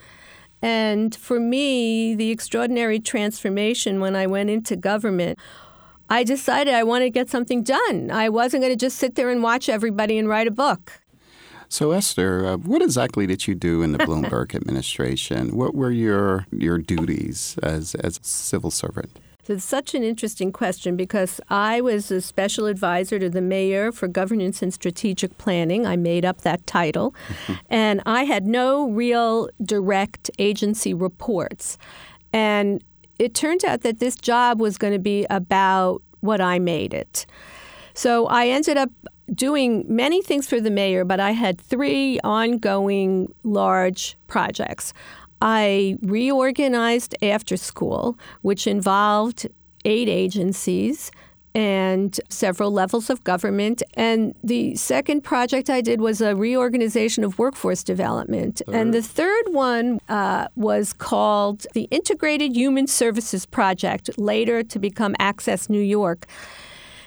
And 0.60 1.14
for 1.14 1.38
me, 1.38 2.14
the 2.14 2.30
extraordinary 2.30 2.98
transformation 2.98 4.00
when 4.00 4.16
I 4.16 4.26
went 4.26 4.50
into 4.50 4.76
government, 4.76 5.38
I 6.11 6.25
decided 6.25 6.75
I 6.75 6.83
wanted 6.85 7.07
to 7.07 7.11
get 7.11 7.29
something 7.29 7.62
done. 7.62 8.11
I 8.11 8.29
wasn't 8.29 8.62
going 8.62 8.73
to 8.73 8.77
just 8.77 8.97
sit 8.97 9.14
there 9.14 9.31
and 9.31 9.42
watch 9.42 9.68
everybody 9.68 10.18
and 10.18 10.29
write 10.29 10.47
a 10.47 10.51
book. 10.51 11.01
So, 11.68 11.90
Esther, 11.90 12.47
uh, 12.47 12.57
what 12.57 12.81
exactly 12.81 13.27
did 13.27 13.47
you 13.47 13.55
do 13.55 13.83
in 13.83 13.92
the 13.92 13.99
Bloomberg 13.99 14.55
administration? 14.55 15.55
What 15.55 15.75
were 15.75 15.90
your 15.90 16.47
your 16.51 16.79
duties 16.79 17.57
as 17.62 17.94
as 17.97 18.18
a 18.18 18.25
civil 18.25 18.71
servant? 18.71 19.18
So 19.49 19.55
it's 19.55 19.64
such 19.64 19.94
an 19.94 20.03
interesting 20.03 20.53
question 20.53 20.94
because 20.94 21.40
I 21.49 21.81
was 21.81 22.11
a 22.11 22.21
special 22.21 22.66
advisor 22.66 23.18
to 23.18 23.31
the 23.31 23.40
mayor 23.40 23.92
for 23.92 24.07
governance 24.07 24.61
and 24.61 24.75
strategic 24.75 25.38
planning. 25.38 25.87
I 25.87 25.97
made 25.97 26.27
up 26.27 26.42
that 26.42 26.66
title. 26.66 27.14
and 27.71 28.03
I 28.05 28.25
had 28.25 28.47
no 28.47 28.90
real 28.90 29.49
direct 29.62 30.31
agency 30.38 30.92
reports. 30.92 31.79
And 32.31 32.85
it 33.18 33.35
turned 33.35 33.64
out 33.64 33.83
that 33.83 34.00
this 34.00 34.16
job 34.16 34.61
was 34.61 34.78
going 34.78 34.92
to 34.92 34.98
be 34.98 35.26
about 35.31 36.02
what 36.20 36.40
I 36.40 36.59
made 36.59 36.94
it. 36.94 37.26
So 37.94 38.26
I 38.26 38.48
ended 38.48 38.76
up 38.76 38.90
doing 39.35 39.85
many 39.88 40.22
things 40.22 40.46
for 40.46 40.61
the 40.61 40.70
mayor, 40.70 41.04
but 41.04 41.20
I 41.20 41.33
had 41.33 41.61
three 41.61 42.18
ongoing 42.24 43.33
large 43.42 44.16
projects. 44.26 44.92
I 45.40 45.98
reorganized 46.02 47.16
after 47.22 47.57
school, 47.57 48.18
which 48.42 48.66
involved 48.66 49.48
eight 49.85 50.09
agencies 50.09 51.11
and 51.59 52.21
several 52.29 52.71
levels 52.71 53.11
of 53.11 53.25
government. 53.25 53.83
And 53.94 54.33
the 54.44 54.77
second 54.77 55.25
project 55.25 55.68
I 55.68 55.81
did 55.81 56.01
was 56.01 56.21
a 56.21 56.37
reorganization 56.37 57.25
of 57.25 57.37
workforce 57.37 57.83
development. 57.83 58.62
And 58.68 58.94
the 58.94 59.03
third 59.03 59.47
one 59.49 59.99
uh, 60.09 60.47
was 60.55 60.92
called 60.92 61.66
the 61.75 61.88
Integrated 61.90 62.55
Human 62.55 62.87
Services 62.87 63.44
Project, 63.44 64.09
later 64.16 64.62
to 64.62 64.79
become 64.79 65.16
Access 65.18 65.68
New 65.68 65.81
York 65.81 66.29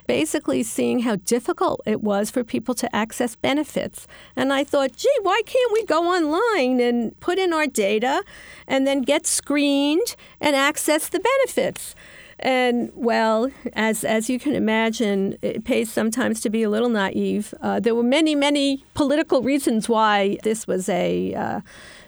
basically 0.08 0.62
seeing 0.62 1.00
how 1.00 1.16
difficult 1.16 1.80
it 1.86 2.02
was 2.02 2.30
for 2.30 2.44
people 2.44 2.76
to 2.76 2.94
access 2.94 3.38
benefits. 3.38 4.08
And 4.36 4.52
I 4.52 4.66
thought, 4.66 4.98
gee, 4.98 5.18
why 5.22 5.42
can't 5.46 5.72
we 5.72 5.86
go 5.86 6.04
online 6.08 6.82
and 6.82 7.18
put 7.22 7.40
in 7.40 7.54
our 7.54 7.68
data 7.68 8.22
and 8.68 8.86
then 8.86 9.04
get 9.04 9.26
screened 9.26 10.18
and 10.42 10.54
access 10.54 11.08
the 11.08 11.22
benefits? 11.22 11.96
And 12.42 12.92
well, 12.96 13.52
as 13.74 14.04
as 14.04 14.30
you 14.30 14.40
can 14.40 14.56
imagine, 14.56 15.38
it 15.42 15.64
pays 15.64 15.92
sometimes 15.92 16.42
to 16.42 16.50
be 16.50 16.64
a 16.64 16.70
little 16.70 16.90
naive. 16.90 17.54
Uh, 17.62 17.80
there 17.80 17.94
were 17.94 18.04
many, 18.04 18.34
many 18.34 18.84
political 18.96 19.42
reasons 19.44 19.88
why 19.88 20.38
this 20.44 20.66
was 20.66 20.90
a 20.90 21.36
uh, 21.36 21.62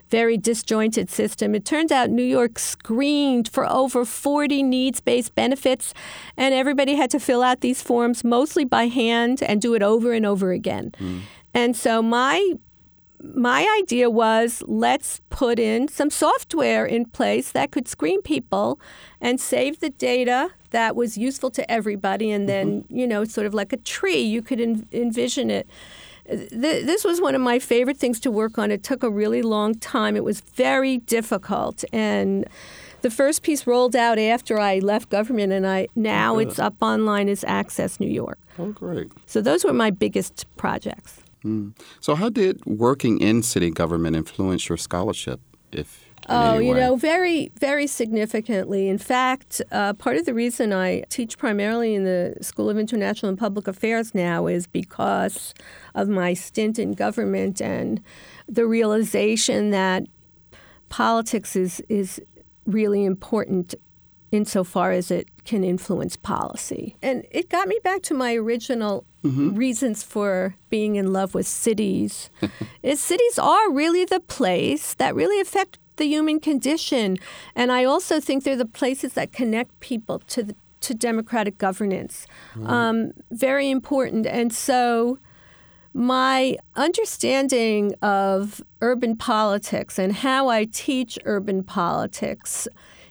very 0.10 0.38
disjointed 0.38 1.10
system. 1.10 1.56
It 1.56 1.66
turns 1.66 1.92
out 1.92 2.10
New 2.10 2.24
York 2.24 2.60
screened 2.60 3.48
for 3.48 3.66
over 3.70 4.06
40 4.06 4.64
needs 4.64 5.00
based 5.02 5.36
benefits, 5.36 5.94
and 6.38 6.54
everybody 6.54 6.96
had 6.96 7.10
to 7.12 7.20
fill 7.20 7.44
out 7.44 7.62
these 7.62 7.82
forms 7.82 8.24
mostly 8.24 8.66
by 8.66 8.88
hand 8.88 9.42
and 9.44 9.62
do 9.62 9.74
it 9.74 9.84
over 9.84 10.14
and 10.14 10.26
over 10.26 10.52
again. 10.52 10.94
Mm. 11.00 11.22
And 11.54 11.76
so 11.76 12.02
my 12.02 12.54
my 13.24 13.66
idea 13.80 14.10
was 14.10 14.62
let's 14.68 15.22
put 15.30 15.58
in 15.58 15.88
some 15.88 16.10
software 16.10 16.86
in 16.86 17.06
place 17.06 17.52
that 17.52 17.72
could 17.72 17.88
screen 17.88 18.22
people 18.22 18.80
and 19.22 19.40
save 19.40 19.80
the 19.80 19.90
data 19.90 20.52
that 20.72 20.96
was 20.96 21.18
useful 21.18 21.50
to 21.52 21.70
everybody 21.72 22.32
and 22.32 22.50
then 22.50 22.82
mm-hmm. 22.82 22.98
you 22.98 23.08
know 23.08 23.24
sort 23.24 23.48
of 23.48 23.54
like 23.54 23.72
a 23.72 23.78
tree 23.78 24.20
you 24.20 24.42
could 24.42 24.60
en- 24.60 24.88
envision 24.92 25.50
it 25.50 25.68
this 26.26 27.04
was 27.04 27.20
one 27.20 27.36
of 27.36 27.42
my 27.42 27.60
favorite 27.60 27.98
things 27.98 28.20
to 28.22 28.32
work 28.32 28.58
on. 28.58 28.72
It 28.72 28.84
took 28.84 29.04
a 29.04 29.10
really 29.10 29.42
long 29.42 29.76
time. 29.76 30.16
It 30.16 30.24
was 30.24 30.40
very 30.40 31.00
difficult, 31.00 31.84
and 31.92 32.46
the 33.02 33.10
first 33.10 33.44
piece 33.44 33.68
rolled 33.68 33.96
out 33.96 34.18
after 34.18 34.58
I 34.58 34.80
left 34.80 35.10
government, 35.10 35.52
and 35.52 35.68
I 35.68 35.90
now 35.96 36.38
it's 36.38 36.60
up 36.60 36.76
online 36.82 37.28
as 37.28 37.44
Access 37.44 38.00
New 38.00 38.10
York. 38.10 38.40
Oh, 38.58 38.72
great! 38.72 39.12
So 39.26 39.42
those 39.42 39.66
were 39.66 39.74
my 39.74 39.92
biggest 39.92 40.46
projects. 40.56 41.23
Mm. 41.44 41.78
So 42.00 42.16
how 42.16 42.30
did 42.30 42.66
working 42.66 43.20
in 43.20 43.44
city 43.44 43.70
government 43.72 44.16
influence 44.16 44.70
your 44.70 44.78
scholarship, 44.78 45.40
if 45.72 46.04
Oh, 46.30 46.58
you 46.58 46.74
know, 46.74 46.96
very, 46.96 47.52
very 47.60 47.86
significantly. 47.86 48.88
In 48.88 48.98
fact, 48.98 49.62
uh, 49.72 49.94
part 49.94 50.18
of 50.18 50.26
the 50.26 50.34
reason 50.34 50.72
I 50.72 51.02
teach 51.10 51.38
primarily 51.38 51.96
in 51.96 52.06
the 52.06 52.36
School 52.42 52.70
of 52.70 52.78
International 52.78 53.30
and 53.30 53.38
Public 53.38 53.68
Affairs 53.68 54.16
now 54.16 54.48
is 54.48 54.66
because 54.66 55.54
of 55.96 56.08
my 56.08 56.34
stint 56.34 56.80
in 56.80 56.94
government 56.94 57.62
and 57.62 58.02
the 58.48 58.66
realization 58.66 59.72
that 59.72 60.04
politics 60.90 61.56
is, 61.56 61.82
is 61.90 62.22
really 62.66 63.04
important 63.04 63.76
insofar 64.34 64.92
as 64.92 65.12
it 65.12 65.28
can 65.46 65.64
influence 65.64 66.18
policy. 66.18 66.96
And 67.04 67.24
it 67.30 67.50
got 67.50 67.68
me 67.68 67.80
back 67.84 68.02
to 68.04 68.16
my 68.16 68.34
original 68.34 69.06
mm-hmm. 69.24 69.54
reasons 69.56 70.02
for 70.02 70.56
being 70.72 70.96
in 70.96 71.14
love 71.14 71.36
with 71.36 71.46
cities. 71.46 72.32
is 72.84 73.00
cities 73.00 73.38
are 73.38 73.72
really 73.72 74.06
the 74.06 74.20
place 74.20 74.96
that 74.96 75.14
really 75.14 75.40
affect 75.40 75.78
the 75.98 76.06
human 76.06 76.40
condition. 76.40 77.20
And 77.56 77.72
I 77.72 77.84
also 77.84 78.20
think 78.20 78.44
they're 78.44 78.56
the 78.56 78.66
places 78.66 79.14
that 79.14 79.32
connect 79.32 79.80
people 79.82 80.18
to 80.30 80.42
the, 80.42 80.56
to 80.82 80.96
democratic 80.96 81.60
governance. 81.60 82.26
Mm-hmm. 82.56 82.68
Um, 82.68 83.12
very 83.30 83.70
important. 83.70 84.26
And 84.26 84.52
so 84.52 85.20
my 85.94 86.58
understanding 86.76 87.94
of 88.02 88.64
urban 88.82 89.16
politics 89.16 90.00
and 90.00 90.12
how 90.12 90.48
I 90.48 90.66
teach 90.66 91.20
urban 91.24 91.64
politics 91.64 92.68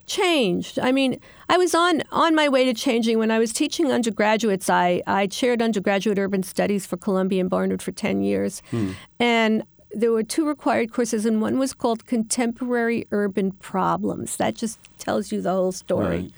changed. 0.06 0.78
I 0.78 0.92
mean, 0.92 1.20
I 1.48 1.56
was 1.56 1.74
on, 1.74 2.02
on 2.10 2.34
my 2.34 2.48
way 2.48 2.64
to 2.64 2.74
changing 2.74 3.18
when 3.18 3.30
I 3.30 3.38
was 3.38 3.52
teaching 3.52 3.90
undergraduates. 3.92 4.68
I, 4.70 5.02
I 5.06 5.26
chaired 5.26 5.62
undergraduate 5.62 6.18
urban 6.18 6.42
studies 6.42 6.86
for 6.86 6.96
Columbia 6.96 7.40
and 7.40 7.50
Barnard 7.50 7.82
for 7.82 7.92
10 7.92 8.22
years. 8.22 8.62
Hmm. 8.70 8.92
And 9.18 9.64
there 9.94 10.12
were 10.12 10.22
two 10.22 10.46
required 10.46 10.92
courses, 10.92 11.26
and 11.26 11.40
one 11.40 11.58
was 11.58 11.74
called 11.74 12.06
Contemporary 12.06 13.06
Urban 13.10 13.52
Problems. 13.52 14.36
That 14.36 14.54
just 14.54 14.78
tells 14.98 15.32
you 15.32 15.40
the 15.40 15.52
whole 15.52 15.72
story. 15.72 16.06
Right. 16.06 16.32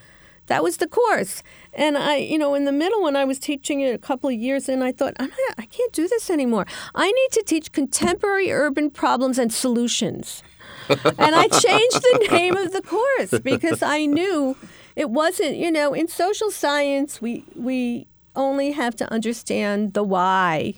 That 0.46 0.62
was 0.62 0.77
the 0.77 0.87
course. 0.87 1.42
And 1.72 1.96
I, 1.96 2.16
you 2.16 2.37
know, 2.37 2.55
in 2.55 2.64
the 2.64 2.72
middle 2.72 3.03
when 3.03 3.16
I 3.16 3.24
was 3.24 3.38
teaching 3.38 3.81
it 3.81 3.94
a 3.94 3.98
couple 3.98 4.29
of 4.29 4.37
years 4.37 4.68
in, 4.68 4.83
I 4.83 4.92
thought, 4.92 5.14
not, 5.18 5.31
I 5.57 5.64
can't 5.66 5.92
do 5.92 6.07
this 6.07 6.29
anymore. 6.29 6.66
I 6.94 7.11
need 7.11 7.31
to 7.33 7.42
teach 7.46 7.72
contemporary 7.72 8.53
urban 8.53 8.90
problems 8.90 9.38
and 9.38 9.53
solutions. 9.53 10.42
And 10.88 11.35
I 11.35 11.49
changed 11.49 12.03
the 12.03 12.29
name 12.31 12.57
of 12.57 12.73
the 12.73 12.83
course 12.83 13.40
because 13.40 13.83
I 13.83 14.07
knew 14.07 14.57
it 14.97 15.11
wasn't, 15.11 15.57
you 15.57 15.70
know, 15.70 15.94
in 15.94 16.09
social 16.09 16.51
science, 16.51 17.20
we, 17.20 17.44
we 17.55 18.07
only 18.37 18.73
have 18.73 18.97
to 18.97 19.12
understand 19.12 19.94
the 19.94 20.03
why 20.03 20.75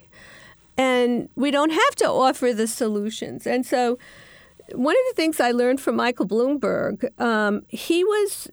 and 0.79 1.29
we 1.37 1.51
don't 1.51 1.71
have 1.71 1.95
to 1.97 2.09
offer 2.09 2.53
the 2.53 2.67
solutions. 2.67 3.47
And 3.47 3.65
so, 3.65 3.99
one 4.73 4.95
of 4.95 5.03
the 5.11 5.15
things 5.15 5.39
I 5.39 5.53
learned 5.53 5.81
from 5.81 5.97
Michael 5.97 6.27
Bloomberg, 6.27 7.09
um, 7.21 7.65
he 7.69 8.03
was 8.03 8.51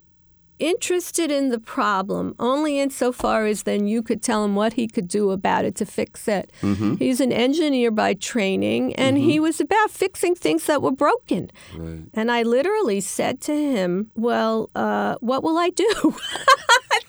interested 0.64 1.30
in 1.30 1.50
the 1.50 1.60
problem 1.60 2.36
only 2.40 2.80
insofar 2.80 3.46
as 3.46 3.64
then 3.64 3.88
you 3.88 4.02
could 4.02 4.22
tell 4.22 4.46
him 4.46 4.56
what 4.56 4.74
he 4.74 4.88
could 4.88 5.08
do 5.08 5.32
about 5.32 5.66
it 5.66 5.76
to 5.76 5.86
fix 5.86 6.28
it. 6.28 6.52
Mm-hmm. 6.62 6.96
He's 6.96 7.20
an 7.20 7.34
engineer 7.34 7.92
by 7.92 8.14
training, 8.14 8.96
and 8.96 9.18
mm-hmm. 9.18 9.30
he 9.30 9.40
was 9.40 9.60
about 9.60 9.92
fixing 9.92 10.36
things 10.36 10.66
that 10.66 10.82
were 10.82 10.92
broken. 10.92 11.52
Right. 11.76 12.04
And 12.14 12.32
I 12.32 12.44
literally 12.44 13.02
said 13.02 13.42
to 13.42 13.54
him, 13.54 14.10
Well, 14.16 14.70
uh, 14.76 15.16
what 15.20 15.44
will 15.44 15.58
I 15.58 15.70
do? 15.70 15.86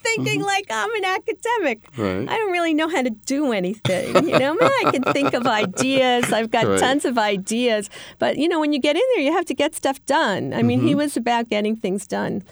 Thinking 0.03 0.41
mm-hmm. 0.41 0.47
like 0.47 0.67
I'm 0.71 0.95
an 0.95 1.05
academic. 1.05 1.89
Right. 1.97 2.29
I 2.29 2.37
don't 2.37 2.53
really 2.53 2.75
know 2.75 2.89
how 2.89 3.03
to 3.03 3.11
do 3.11 3.53
anything. 3.53 4.15
You 4.29 4.39
know, 4.39 4.57
I, 4.61 4.69
mean, 4.69 4.87
I 4.87 4.91
can 4.91 5.03
think 5.13 5.33
of 5.33 5.47
ideas. 5.47 6.33
I've 6.33 6.51
got 6.51 6.67
right. 6.67 6.79
tons 6.79 7.05
of 7.05 7.19
ideas. 7.19 7.89
But, 8.19 8.37
you 8.37 8.49
know, 8.49 8.61
when 8.61 8.73
you 8.73 8.79
get 8.79 8.97
in 8.97 9.03
there, 9.15 9.25
you 9.25 9.33
have 9.33 9.47
to 9.47 9.55
get 9.55 9.75
stuff 9.75 10.05
done. 10.07 10.53
I 10.53 10.63
mean, 10.63 10.81
he 10.81 10.91
mm-hmm. 10.91 10.99
was 10.99 11.17
about 11.17 11.49
getting 11.49 11.75
things 11.75 12.07
done. 12.07 12.43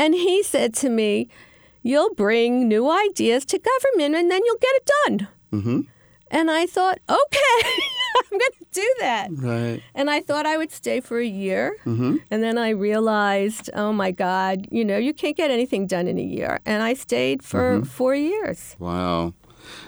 And 0.00 0.14
he 0.14 0.42
said 0.42 0.72
to 0.76 0.88
me, 0.88 1.28
You'll 1.82 2.14
bring 2.14 2.68
new 2.68 2.90
ideas 2.90 3.44
to 3.46 3.58
government 3.58 4.14
and 4.14 4.30
then 4.30 4.42
you'll 4.44 4.58
get 4.58 4.74
it 4.74 4.90
done. 5.06 5.28
Mm-hmm. 5.52 5.80
And 6.30 6.50
I 6.50 6.66
thought, 6.66 6.98
okay, 7.08 7.62
I'm 8.32 8.38
going 8.38 8.52
to 8.58 8.66
do 8.70 8.94
that. 9.00 9.28
Right. 9.32 9.82
And 9.94 10.10
I 10.10 10.20
thought 10.20 10.46
I 10.46 10.58
would 10.58 10.72
stay 10.72 11.00
for 11.00 11.18
a 11.18 11.26
year. 11.26 11.76
Mm-hmm. 11.86 12.16
And 12.30 12.42
then 12.42 12.58
I 12.58 12.70
realized, 12.70 13.70
oh 13.74 13.92
my 13.92 14.10
God, 14.10 14.66
you 14.70 14.84
know, 14.84 14.98
you 14.98 15.14
can't 15.14 15.36
get 15.36 15.50
anything 15.50 15.86
done 15.86 16.06
in 16.06 16.18
a 16.18 16.22
year. 16.22 16.60
And 16.66 16.82
I 16.82 16.94
stayed 16.94 17.42
for 17.42 17.76
mm-hmm. 17.76 17.84
four 17.84 18.14
years. 18.14 18.76
Wow. 18.78 19.32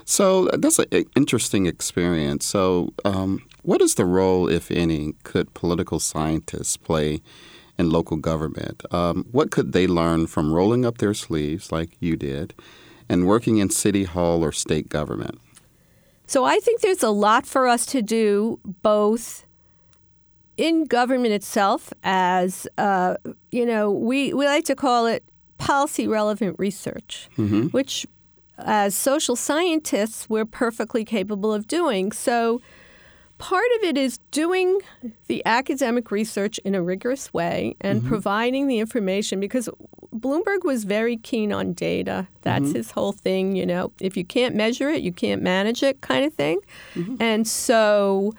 So 0.05 0.46
that's 0.59 0.79
an 0.79 1.05
interesting 1.14 1.66
experience. 1.66 2.46
So, 2.46 2.92
um, 3.05 3.42
what 3.62 3.81
is 3.81 3.94
the 3.94 4.05
role, 4.05 4.48
if 4.48 4.70
any, 4.70 5.14
could 5.22 5.55
political 5.55 6.01
scientists 6.01 6.77
play 6.77 7.20
in 7.78 7.90
local 7.90 8.16
government. 8.16 8.82
Um, 8.92 9.26
what 9.32 9.50
could 9.50 9.72
they 9.72 9.87
learn 9.87 10.26
from 10.26 10.52
rolling 10.52 10.85
up 10.85 10.98
their 10.98 11.14
sleeves 11.14 11.72
like 11.72 11.96
you 12.00 12.16
did 12.16 12.54
and 13.08 13.26
working 13.26 13.58
in 13.58 13.70
city 13.70 14.04
hall 14.04 14.44
or 14.44 14.52
state 14.52 14.88
government? 14.88 15.40
So 16.26 16.44
I 16.44 16.58
think 16.58 16.80
there's 16.80 17.02
a 17.02 17.11
lot 17.11 17.46
for 17.46 17.66
us 17.66 17.85
to 17.87 18.02
do 18.02 18.58
both 18.64 19.44
in 20.56 20.85
government 20.85 21.32
itself 21.32 21.92
as, 22.04 22.66
uh, 22.78 23.16
you 23.50 23.66
know, 23.66 23.90
we, 23.90 24.32
we 24.32 24.46
like 24.46 24.64
to 24.66 24.76
call 24.76 25.06
it 25.06 25.24
policy 25.58 26.06
relevant 26.06 26.56
research, 26.58 27.28
mm-hmm. 27.37 27.66
which 27.68 28.06
as 28.58 28.94
social 28.94 29.37
scientists, 29.37 30.28
we're 30.28 30.44
perfectly 30.44 31.04
capable 31.04 31.52
of 31.52 31.66
doing. 31.66 32.12
So 32.12 32.61
part 33.42 33.66
of 33.78 33.83
it 33.83 33.98
is 33.98 34.18
doing 34.31 34.81
the 35.26 35.42
academic 35.44 36.12
research 36.12 36.59
in 36.59 36.76
a 36.76 36.83
rigorous 36.83 37.35
way 37.35 37.74
and 37.81 37.98
mm-hmm. 37.98 38.09
providing 38.09 38.68
the 38.68 38.78
information 38.78 39.40
because 39.40 39.68
Bloomberg 40.14 40.62
was 40.62 40.85
very 40.85 41.16
keen 41.16 41.52
on 41.52 41.72
data. 41.72 42.28
That's 42.42 42.66
mm-hmm. 42.66 42.76
his 42.76 42.92
whole 42.92 43.11
thing, 43.11 43.57
you 43.57 43.66
know. 43.66 43.90
If 44.00 44.16
you 44.16 44.24
can't 44.24 44.55
measure 44.55 44.88
it, 44.88 45.02
you 45.02 45.12
can't 45.12 45.42
manage 45.42 45.83
it 45.83 46.02
kind 46.02 46.24
of 46.24 46.33
thing. 46.33 46.61
Mm-hmm. 46.94 47.16
And 47.18 47.48
so 47.48 48.33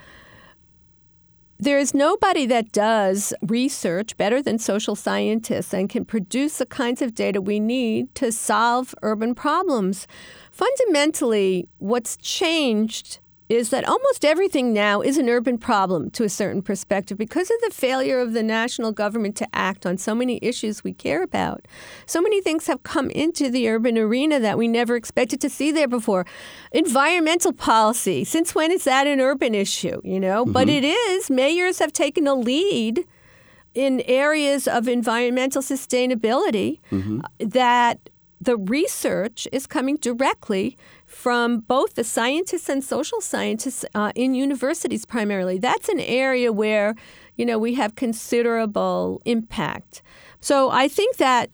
there's 1.60 1.94
nobody 1.94 2.46
that 2.46 2.72
does 2.72 3.34
research 3.42 4.16
better 4.16 4.42
than 4.42 4.58
social 4.58 4.96
scientists 4.96 5.74
and 5.74 5.90
can 5.90 6.06
produce 6.06 6.60
the 6.60 6.66
kinds 6.66 7.02
of 7.02 7.14
data 7.14 7.42
we 7.42 7.60
need 7.60 8.16
to 8.16 8.32
solve 8.32 8.96
urban 9.02 9.36
problems. 9.36 10.08
Fundamentally, 10.50 11.68
what's 11.80 12.16
changed 12.16 13.20
is 13.54 13.70
that 13.70 13.88
almost 13.88 14.26
everything 14.26 14.74
now 14.74 15.02
is 15.02 15.18
an 15.18 15.30
urban 15.30 15.58
problem 15.58 16.10
to 16.12 16.24
a 16.24 16.30
certain 16.30 16.62
perspective 16.62 17.18
because 17.18 17.50
of 17.50 17.58
the 17.62 17.70
failure 17.74 18.20
of 18.20 18.34
the 18.34 18.44
national 18.44 18.92
government 18.92 19.36
to 19.38 19.48
act 19.54 19.86
on 19.86 19.98
so 19.98 20.16
many 20.16 20.40
issues 20.42 20.84
we 20.84 20.94
care 20.94 21.24
about. 21.24 21.66
So 22.06 22.22
many 22.22 22.42
things 22.42 22.68
have 22.68 22.84
come 22.84 23.10
into 23.12 23.50
the 23.50 23.70
urban 23.70 23.98
arena 23.98 24.40
that 24.40 24.58
we 24.58 24.68
never 24.68 24.96
expected 24.96 25.40
to 25.42 25.50
see 25.50 25.72
there 25.72 25.88
before. 25.88 26.26
Environmental 26.72 27.54
policy, 27.54 28.24
since 28.24 28.56
when 28.56 28.72
is 28.72 28.84
that 28.86 29.08
an 29.08 29.22
urban 29.22 29.56
issue, 29.56 30.02
you 30.04 30.20
know? 30.20 30.44
Mm-hmm. 30.44 30.54
But 30.54 30.70
it 30.70 30.84
is. 30.84 31.30
Mayors 31.30 31.80
have 31.80 31.94
taken 31.94 32.28
a 32.28 32.34
lead 32.34 33.06
in 33.74 34.02
areas 34.02 34.68
of 34.68 34.88
environmental 34.88 35.62
sustainability 35.62 36.80
mm-hmm. 36.92 37.22
that 37.40 38.10
the 38.40 38.58
research 38.58 39.48
is 39.52 39.66
coming 39.66 39.96
directly 39.98 40.78
from 41.24 41.60
both 41.60 41.94
the 41.94 42.04
scientists 42.04 42.68
and 42.68 42.84
social 42.84 43.22
scientists 43.22 43.86
uh, 43.96 44.12
in 44.14 44.36
universities 44.36 45.06
primarily. 45.06 45.58
That's 45.58 45.88
an 45.88 46.02
area 46.02 46.52
where, 46.52 46.96
you 47.38 47.46
know, 47.46 47.58
we 47.58 47.76
have 47.76 47.96
considerable 47.96 49.22
impact. 49.24 50.02
So 50.42 50.70
I 50.70 50.90
think 50.90 51.16
that 51.18 51.50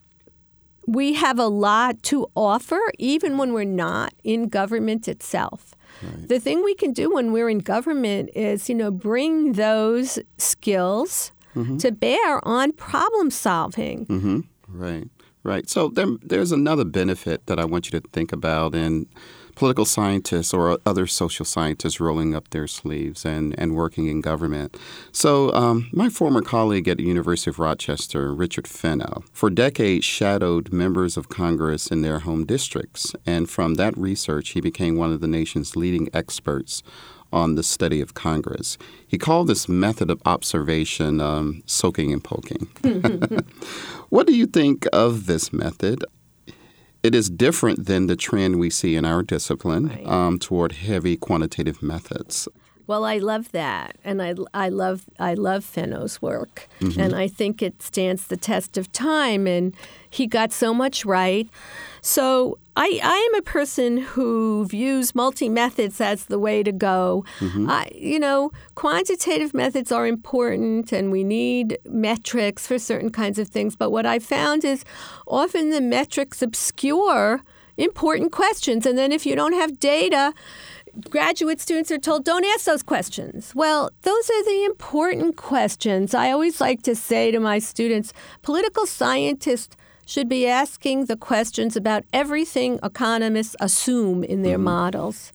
we 0.88 1.14
have 1.14 1.38
a 1.38 1.46
lot 1.46 2.02
to 2.12 2.26
offer 2.36 2.82
even 2.98 3.38
when 3.38 3.54
we're 3.54 3.64
not 3.64 4.12
in 4.24 4.50
government 4.50 5.08
itself. 5.08 5.76
Right. 6.02 6.28
The 6.28 6.40
thing 6.40 6.64
we 6.64 6.74
can 6.74 6.92
do 6.92 7.14
when 7.14 7.32
we're 7.32 7.50
in 7.50 7.60
government 7.60 8.32
is, 8.36 8.70
you 8.70 8.76
know, 8.76 8.90
bring 8.90 9.54
those 9.54 10.18
skills 10.38 11.32
mm-hmm. 11.56 11.78
to 11.78 11.92
bear 11.92 12.32
on 12.44 12.72
problem 12.72 13.30
solving. 13.30 14.08
Mm-hmm. 14.08 14.40
Right, 14.68 15.08
right. 15.44 15.70
So 15.70 15.90
there, 15.90 16.08
there's 16.24 16.52
another 16.52 16.86
benefit 16.86 17.46
that 17.46 17.60
I 17.60 17.66
want 17.66 17.86
you 17.86 18.00
to 18.00 18.08
think 18.10 18.34
about, 18.34 18.74
and 18.74 19.06
political 19.60 19.84
scientists 19.84 20.54
or 20.54 20.80
other 20.86 21.06
social 21.06 21.44
scientists 21.44 22.00
rolling 22.00 22.34
up 22.34 22.50
their 22.52 22.66
sleeves 22.66 23.26
and, 23.26 23.54
and 23.60 23.76
working 23.76 24.08
in 24.08 24.22
government. 24.22 24.78
So, 25.12 25.52
um, 25.54 25.90
my 25.92 26.08
former 26.08 26.42
colleague 26.42 26.88
at 26.88 26.96
the 26.96 27.04
University 27.04 27.50
of 27.50 27.60
Rochester, 27.60 28.34
Richard 28.34 28.68
Fenno, 28.68 29.22
for 29.34 29.50
decades 29.50 30.06
shadowed 30.06 30.72
members 30.72 31.18
of 31.18 31.28
Congress 31.28 31.88
in 31.88 32.04
their 32.04 32.20
home 32.20 32.46
districts. 32.46 33.14
And 33.26 33.50
from 33.50 33.74
that 33.74 33.98
research, 33.98 34.52
he 34.52 34.62
became 34.62 34.96
one 34.96 35.12
of 35.12 35.20
the 35.20 35.28
nation's 35.28 35.76
leading 35.76 36.08
experts 36.14 36.82
on 37.34 37.56
the 37.56 37.64
study 37.64 38.00
of 38.00 38.14
Congress. 38.14 38.78
He 39.06 39.18
called 39.18 39.48
this 39.48 39.68
method 39.68 40.10
of 40.10 40.22
observation 40.26 41.20
um, 41.20 41.64
soaking 41.66 42.14
and 42.14 42.24
poking. 42.24 42.70
what 44.10 44.26
do 44.26 44.34
you 44.34 44.46
think 44.46 44.88
of 44.94 45.26
this 45.26 45.52
method? 45.52 46.06
It 47.04 47.16
is 47.16 47.30
different 47.30 47.86
than 47.86 48.08
the 48.08 48.16
trend 48.16 48.60
we 48.60 48.70
see 48.70 48.96
in 48.96 49.06
our 49.06 49.24
discipline 49.24 49.88
right. 49.88 50.06
um, 50.06 50.40
toward 50.40 50.74
heavy 50.74 51.16
quantitative 51.16 51.82
methods. 51.82 52.48
Well, 52.88 53.04
I 53.04 53.20
love 53.20 53.52
that, 53.52 53.98
and 54.04 54.20
I, 54.20 54.34
I 54.52 54.70
love 54.70 55.06
I 55.20 55.36
love 55.36 55.64
Fenno's 55.64 56.24
work, 56.24 56.68
mm-hmm. 56.80 57.00
and 57.00 57.16
I 57.16 57.28
think 57.28 57.62
it 57.62 57.84
stands 57.84 58.26
the 58.26 58.36
test 58.36 58.80
of 58.80 58.92
time. 58.92 59.46
And 59.46 59.76
he 60.10 60.26
got 60.26 60.52
so 60.52 60.74
much 60.74 61.06
right. 61.06 61.48
So 62.02 62.58
I, 62.76 63.00
I 63.04 63.18
am 63.18 63.40
a 63.40 63.42
person 63.42 63.98
who 63.98 64.66
views 64.66 65.14
multi 65.14 65.50
methods 65.50 66.00
as 66.00 66.26
the 66.26 66.40
way 66.40 66.64
to 66.64 66.72
go. 66.72 67.26
Mm-hmm. 67.40 67.70
I, 67.70 67.90
you 67.94 68.20
know, 68.20 68.52
quantitative 68.76 69.54
methods 69.54 69.92
are 69.92 70.08
important, 70.08 70.92
and 70.92 71.12
we 71.12 71.24
need 71.24 71.78
metrics 71.86 72.66
for 72.68 72.80
certain 72.80 73.10
kinds 73.12 73.38
of 73.38 73.50
things. 73.50 73.76
But 73.76 73.92
what 73.92 74.06
I 74.06 74.20
found 74.20 74.64
is 74.64 74.86
often 75.28 75.72
the 75.72 75.82
metrics 75.82 76.42
obscure 76.42 77.42
important 77.78 78.32
questions, 78.32 78.86
and 78.86 78.98
then 78.98 79.12
if 79.12 79.26
you 79.26 79.36
don't 79.36 79.54
have 79.54 79.80
data 79.80 80.34
graduate 81.10 81.62
students 81.62 81.92
are 81.92 81.98
told 81.98 82.26
don't 82.26 82.46
ask 82.46 82.66
those 82.66 82.84
questions. 82.84 83.54
Well, 83.56 83.92
those 84.02 84.30
are 84.30 84.44
the 84.44 84.66
important 84.66 85.38
questions. 85.38 86.14
I 86.14 86.32
always 86.32 86.60
like 86.60 86.82
to 86.84 86.96
say 86.96 87.32
to 87.32 87.40
my 87.40 87.60
students 87.60 88.12
political 88.42 88.86
scientists 88.86 89.76
should 90.10 90.28
be 90.28 90.48
asking 90.48 91.06
the 91.06 91.16
questions 91.16 91.76
about 91.76 92.04
everything 92.12 92.80
economists 92.82 93.56
assume 93.60 94.24
in 94.24 94.42
their 94.42 94.58
mm-hmm. 94.58 94.66
models 94.66 95.32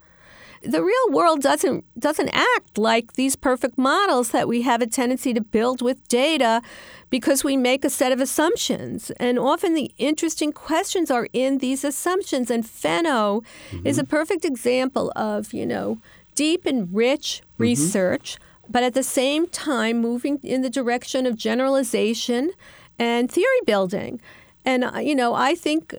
the 0.64 0.82
real 0.82 1.10
world 1.10 1.42
doesn't 1.42 1.84
doesn't 1.98 2.30
act 2.30 2.78
like 2.78 3.12
these 3.12 3.36
perfect 3.36 3.76
models 3.76 4.30
that 4.30 4.48
we 4.48 4.62
have 4.62 4.80
a 4.80 4.86
tendency 4.86 5.32
to 5.34 5.40
build 5.40 5.82
with 5.82 6.06
data 6.08 6.62
because 7.10 7.44
we 7.44 7.56
make 7.56 7.84
a 7.84 7.90
set 7.90 8.12
of 8.12 8.20
assumptions 8.20 9.10
and 9.20 9.38
often 9.38 9.74
the 9.74 9.92
interesting 9.98 10.52
questions 10.52 11.10
are 11.10 11.28
in 11.32 11.58
these 11.58 11.84
assumptions 11.84 12.50
and 12.50 12.66
Fenno 12.66 13.42
mm-hmm. 13.70 13.86
is 13.86 13.98
a 13.98 14.04
perfect 14.04 14.44
example 14.44 15.12
of 15.14 15.52
you 15.52 15.66
know 15.66 15.98
deep 16.34 16.66
and 16.66 16.92
rich 16.92 17.42
mm-hmm. 17.42 17.62
research 17.62 18.38
but 18.68 18.82
at 18.82 18.94
the 18.94 19.02
same 19.02 19.46
time 19.46 19.98
moving 19.98 20.40
in 20.42 20.62
the 20.62 20.70
direction 20.70 21.26
of 21.26 21.36
generalization 21.36 22.50
and 22.98 23.30
theory 23.30 23.60
building 23.66 24.20
and 24.64 24.84
uh, 24.84 24.98
you 24.98 25.14
know 25.14 25.34
I 25.34 25.54
think 25.54 25.94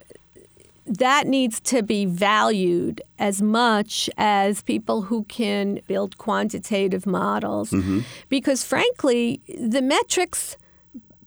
that 0.86 1.26
needs 1.26 1.60
to 1.62 1.82
be 1.82 2.06
valued 2.06 3.02
as 3.18 3.42
much 3.42 4.10
as 4.18 4.62
people 4.62 5.04
who 5.04 5.24
can 5.24 5.80
build 5.88 6.18
quantitative 6.20 7.08
models. 7.08 7.72
Mm-hmm. 7.72 8.02
Because 8.30 8.64
frankly, 8.64 9.42
the 9.48 9.82
metrics 9.82 10.58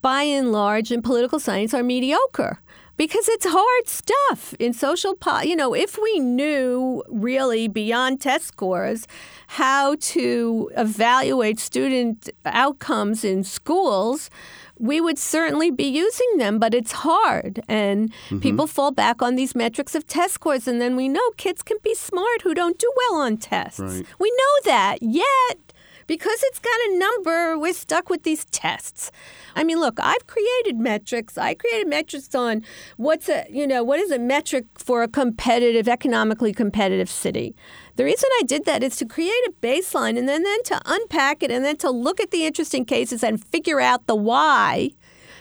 by 0.00 0.22
and 0.22 0.52
large 0.52 0.92
in 0.92 1.02
political 1.02 1.40
science 1.40 1.74
are 1.74 1.82
mediocre 1.82 2.60
because 2.96 3.28
it's 3.28 3.46
hard 3.48 3.88
stuff 3.88 4.54
in 4.58 4.72
social 4.72 5.14
po- 5.14 5.40
you 5.40 5.56
know 5.56 5.74
if 5.74 5.98
we 6.00 6.20
knew 6.20 7.02
really 7.08 7.68
beyond 7.68 8.20
test 8.20 8.46
scores 8.46 9.06
how 9.48 9.96
to 10.00 10.70
evaluate 10.76 11.58
student 11.58 12.28
outcomes 12.44 13.24
in 13.24 13.42
schools 13.42 14.30
we 14.78 15.00
would 15.00 15.18
certainly 15.18 15.70
be 15.70 15.84
using 15.84 16.38
them, 16.38 16.58
but 16.58 16.74
it's 16.74 16.92
hard. 16.92 17.60
And 17.68 18.10
mm-hmm. 18.10 18.40
people 18.40 18.66
fall 18.66 18.90
back 18.90 19.22
on 19.22 19.34
these 19.34 19.54
metrics 19.54 19.94
of 19.94 20.06
test 20.06 20.34
scores. 20.34 20.68
And 20.68 20.80
then 20.80 20.96
we 20.96 21.08
know 21.08 21.30
kids 21.36 21.62
can 21.62 21.78
be 21.82 21.94
smart 21.94 22.42
who 22.42 22.54
don't 22.54 22.78
do 22.78 22.90
well 22.96 23.20
on 23.20 23.36
tests. 23.36 23.80
Right. 23.80 24.06
We 24.18 24.30
know 24.30 24.72
that. 24.72 24.98
Yet, 25.02 25.67
because 26.08 26.42
it's 26.44 26.58
got 26.58 26.74
a 26.88 26.98
number, 26.98 27.56
we're 27.56 27.72
stuck 27.72 28.10
with 28.10 28.24
these 28.24 28.44
tests. 28.46 29.12
I 29.54 29.62
mean, 29.62 29.78
look, 29.78 30.00
I've 30.00 30.26
created 30.26 30.78
metrics. 30.78 31.38
I 31.38 31.54
created 31.54 31.86
metrics 31.86 32.34
on 32.34 32.64
what's 32.96 33.28
a, 33.28 33.46
you 33.48 33.66
know, 33.66 33.84
what 33.84 34.00
is 34.00 34.10
a 34.10 34.18
metric 34.18 34.64
for 34.74 35.04
a 35.04 35.08
competitive, 35.08 35.86
economically 35.86 36.52
competitive 36.52 37.10
city. 37.10 37.54
The 37.96 38.04
reason 38.04 38.28
I 38.40 38.42
did 38.44 38.64
that 38.64 38.82
is 38.82 38.96
to 38.96 39.06
create 39.06 39.46
a 39.46 39.52
baseline 39.60 40.18
and 40.18 40.28
then, 40.28 40.42
then 40.42 40.62
to 40.64 40.80
unpack 40.86 41.42
it 41.42 41.52
and 41.52 41.64
then 41.64 41.76
to 41.76 41.90
look 41.90 42.20
at 42.20 42.30
the 42.30 42.46
interesting 42.46 42.84
cases 42.84 43.22
and 43.22 43.44
figure 43.44 43.80
out 43.80 44.06
the 44.06 44.16
why 44.16 44.90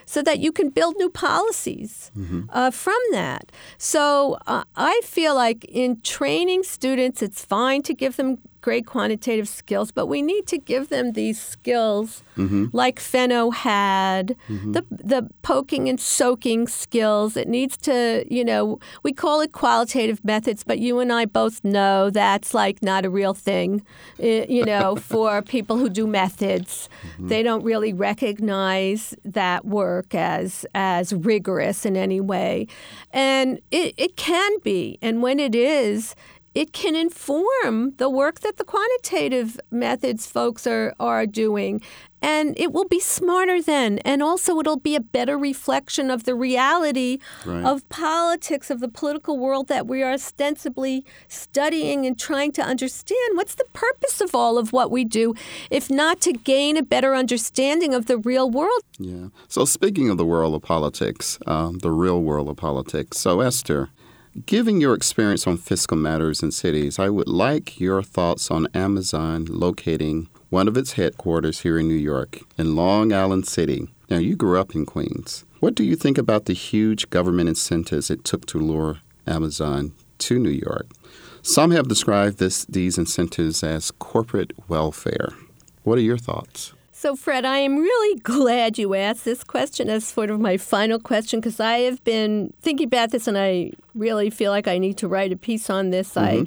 so 0.05 0.21
that 0.21 0.39
you 0.39 0.51
can 0.51 0.69
build 0.69 0.95
new 0.97 1.09
policies 1.09 2.11
mm-hmm. 2.17 2.43
uh, 2.49 2.71
from 2.71 2.97
that. 3.11 3.51
So 3.77 4.37
uh, 4.47 4.63
I 4.75 5.01
feel 5.03 5.35
like 5.35 5.65
in 5.65 6.01
training 6.01 6.63
students, 6.63 7.21
it's 7.21 7.43
fine 7.43 7.81
to 7.83 7.93
give 7.93 8.15
them 8.15 8.39
great 8.67 8.85
quantitative 8.85 9.47
skills, 9.47 9.93
but 9.93 10.07
we 10.07 10.21
need 10.21 10.45
to 10.45 10.57
give 10.57 10.89
them 10.89 11.13
these 11.13 11.39
skills 11.39 12.21
mm-hmm. 12.35 12.65
like 12.73 12.99
Fenno 12.99 13.53
had, 13.53 14.35
mm-hmm. 14.49 14.73
the 14.73 14.83
the 14.89 15.29
poking 15.41 15.87
and 15.87 16.01
soaking 16.01 16.67
skills. 16.67 17.37
It 17.37 17.47
needs 17.47 17.77
to, 17.77 18.25
you 18.29 18.43
know, 18.43 18.77
we 19.03 19.13
call 19.13 19.39
it 19.39 19.53
qualitative 19.53 20.19
methods, 20.25 20.65
but 20.65 20.79
you 20.79 20.99
and 20.99 21.13
I 21.13 21.23
both 21.23 21.63
know 21.63 22.09
that's 22.09 22.53
like 22.53 22.83
not 22.83 23.05
a 23.05 23.09
real 23.09 23.33
thing, 23.33 23.85
you 24.19 24.65
know, 24.65 24.95
for 25.11 25.41
people 25.41 25.77
who 25.77 25.87
do 25.87 26.05
methods. 26.05 26.89
Mm-hmm. 26.89 27.27
They 27.29 27.43
don't 27.43 27.63
really 27.63 27.93
recognize 27.93 29.15
that 29.23 29.63
work 29.63 30.13
as 30.13 30.65
as 30.75 31.13
rigorous 31.13 31.85
in 31.85 31.95
any 31.95 32.19
way. 32.19 32.67
And 33.13 33.61
it, 33.71 33.93
it 33.95 34.17
can 34.17 34.51
be. 34.59 34.99
And 35.01 35.21
when 35.21 35.39
it 35.39 35.55
is, 35.55 36.15
it 36.61 36.73
can 36.73 36.95
inform 36.95 37.93
the 37.97 38.09
work 38.09 38.39
that 38.39 38.57
the 38.57 38.63
quantitative 38.63 39.59
methods 39.69 40.25
folks 40.25 40.65
are, 40.65 40.91
are 40.99 41.27
doing. 41.27 41.79
And 42.19 42.59
it 42.59 42.73
will 42.73 42.87
be 42.87 42.99
smarter 42.99 43.61
then. 43.61 43.99
And 43.99 44.23
also, 44.23 44.59
it'll 44.59 44.79
be 44.91 44.95
a 44.95 44.99
better 45.17 45.37
reflection 45.37 46.09
of 46.09 46.23
the 46.23 46.33
reality 46.33 47.19
Right. 47.45 47.63
of 47.63 47.87
politics, 47.89 48.71
of 48.71 48.79
the 48.79 48.87
political 48.87 49.37
world 49.37 49.67
that 49.67 49.85
we 49.85 50.01
are 50.01 50.11
ostensibly 50.13 51.05
studying 51.27 52.07
and 52.07 52.17
trying 52.17 52.51
to 52.53 52.63
understand. 52.63 53.37
What's 53.37 53.53
the 53.53 53.69
purpose 53.71 54.19
of 54.19 54.33
all 54.33 54.57
of 54.57 54.73
what 54.73 54.89
we 54.89 55.05
do, 55.05 55.35
if 55.69 55.91
not 55.91 56.19
to 56.21 56.33
gain 56.33 56.75
a 56.75 56.81
better 56.81 57.13
understanding 57.15 57.93
of 57.93 58.07
the 58.07 58.17
real 58.17 58.49
world? 58.49 58.81
Yeah. 58.97 59.27
So, 59.47 59.63
speaking 59.65 60.09
of 60.09 60.17
the 60.17 60.25
world 60.25 60.55
of 60.55 60.63
politics, 60.63 61.37
um, 61.45 61.77
the 61.79 61.91
real 61.91 62.19
world 62.23 62.49
of 62.49 62.57
politics, 62.57 63.19
so 63.19 63.41
Esther, 63.41 63.89
given 64.45 64.79
your 64.79 64.93
experience 64.93 65.47
on 65.47 65.57
fiscal 65.57 65.97
matters 65.97 66.43
in 66.43 66.51
cities, 66.51 66.99
I 66.99 67.09
would 67.09 67.27
like 67.27 67.79
your 67.79 68.03
thoughts 68.03 68.51
on 68.51 68.67
Amazon 68.73 69.45
locating 69.49 70.29
one 70.49 70.67
of 70.67 70.77
its 70.77 70.93
headquarters 70.93 71.61
here 71.61 71.79
in 71.79 71.87
New 71.87 71.95
York, 71.95 72.39
in 72.57 72.75
Long 72.75 73.11
Island 73.11 73.47
City. 73.47 73.87
Now, 74.09 74.17
you 74.17 74.35
grew 74.35 74.59
up 74.59 74.75
in 74.75 74.85
Queens. 74.85 75.43
What 75.59 75.75
do 75.75 75.83
you 75.83 75.95
think 75.95 76.17
about 76.17 76.45
the 76.45 76.53
huge 76.53 77.09
government 77.09 77.49
incentives 77.49 78.09
it 78.09 78.23
took 78.23 78.45
to 78.47 78.59
lure 78.59 78.99
Amazon 79.25 79.93
to 80.19 80.39
New 80.39 80.49
York? 80.49 80.87
Some 81.41 81.71
have 81.71 81.87
described 81.87 82.37
this, 82.37 82.65
these 82.65 82.97
incentives 82.97 83.63
as 83.63 83.91
corporate 83.91 84.53
welfare. 84.67 85.29
What 85.83 85.97
are 85.97 86.01
your 86.01 86.17
thoughts? 86.17 86.73
So, 86.99 87.15
Fred, 87.15 87.45
I 87.45 87.59
am 87.59 87.77
really 87.77 88.19
glad 88.23 88.79
you 88.79 88.95
asked 88.95 89.23
this 89.23 89.43
question 89.43 89.87
as 89.87 90.03
sort 90.03 90.31
of 90.31 90.39
my 90.39 90.57
final 90.57 90.97
question 90.97 91.39
because 91.39 91.59
I 91.59 91.81
have 91.81 92.03
been 92.03 92.55
thinking 92.59 92.87
about 92.87 93.11
this 93.11 93.27
and 93.27 93.37
I 93.37 93.73
really 93.93 94.31
feel 94.31 94.51
like 94.51 94.67
I 94.67 94.79
need 94.79 94.97
to 94.97 95.07
write 95.07 95.31
a 95.31 95.37
piece 95.37 95.69
on 95.69 95.91
this. 95.91 96.17
I, 96.17 96.45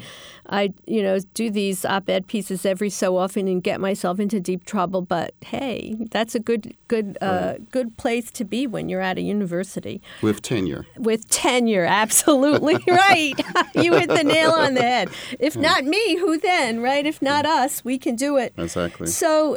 I, 0.49 0.73
you 0.87 1.03
know, 1.05 1.19
do 1.35 1.51
these 1.51 1.85
op-ed 1.85 2.27
pieces 2.27 2.67
every 2.67 2.91
so 2.91 3.17
often 3.17 3.47
and 3.47 3.63
get 3.63 3.81
myself 3.81 4.19
into 4.19 4.41
deep 4.41 4.65
trouble. 4.65 5.03
But 5.03 5.35
hey, 5.45 5.97
that's 6.11 6.35
a 6.35 6.41
good, 6.41 6.75
good, 6.89 7.17
uh, 7.21 7.55
good 7.71 7.97
place 7.97 8.33
to 8.33 8.45
be 8.45 8.67
when 8.67 8.89
you're 8.89 9.01
at 9.01 9.19
a 9.19 9.21
university 9.21 10.03
With 10.21 10.43
tenure. 10.43 10.85
with 10.97 11.29
tenure. 11.29 11.85
Absolutely 11.85 12.79
right. 12.89 13.35
you 13.77 13.95
hit 13.95 14.09
the 14.09 14.25
nail 14.25 14.51
on 14.51 14.75
the 14.75 14.83
head. 14.83 15.11
If 15.39 15.57
not 15.57 15.85
me, 15.85 16.17
who 16.17 16.39
then? 16.39 16.81
Right? 16.81 17.07
If 17.07 17.23
not 17.23 17.47
us, 17.47 17.85
we 17.85 17.99
can 17.99 18.17
do 18.17 18.37
it. 18.37 18.53
Exactly. 18.57 19.07
So 19.07 19.57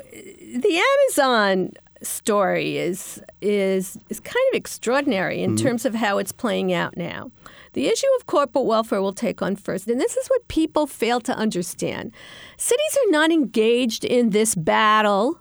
the 0.54 0.82
Amazon 1.10 1.72
story 2.02 2.78
is 2.78 3.22
is 3.42 3.98
is 4.10 4.20
kind 4.20 4.46
of 4.52 4.58
extraordinary 4.58 5.42
in 5.42 5.56
mm-hmm. 5.56 5.66
terms 5.66 5.86
of 5.86 5.96
how 5.96 6.18
it's 6.18 6.32
playing 6.32 6.74
out 6.74 6.96
now. 6.96 7.32
The 7.74 7.88
issue 7.88 8.08
of 8.20 8.28
corporate 8.28 8.66
welfare 8.66 9.02
will 9.02 9.14
take 9.14 9.42
on 9.42 9.56
first, 9.56 9.88
and 9.88 10.00
this 10.00 10.16
is 10.16 10.28
what 10.28 10.48
people 10.48 10.86
fail 10.86 11.20
to 11.22 11.36
understand. 11.36 12.12
Cities 12.58 12.98
are 13.06 13.12
not 13.12 13.32
engaged 13.32 14.06
in 14.06 14.30
this 14.30 14.54
battle 14.54 15.40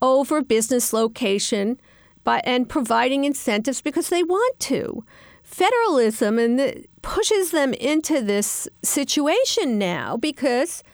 over 0.00 0.42
business 0.42 0.92
location 0.92 1.80
by, 2.22 2.40
and 2.44 2.68
providing 2.68 3.24
incentives 3.24 3.80
because 3.80 4.10
they 4.10 4.22
want 4.22 4.60
to. 4.60 5.04
Federalism 5.42 6.38
and 6.38 6.58
the, 6.58 6.84
pushes 7.02 7.50
them 7.50 7.74
into 7.74 8.20
this 8.20 8.68
situation 8.84 9.76
now 9.76 10.16
because 10.16 10.84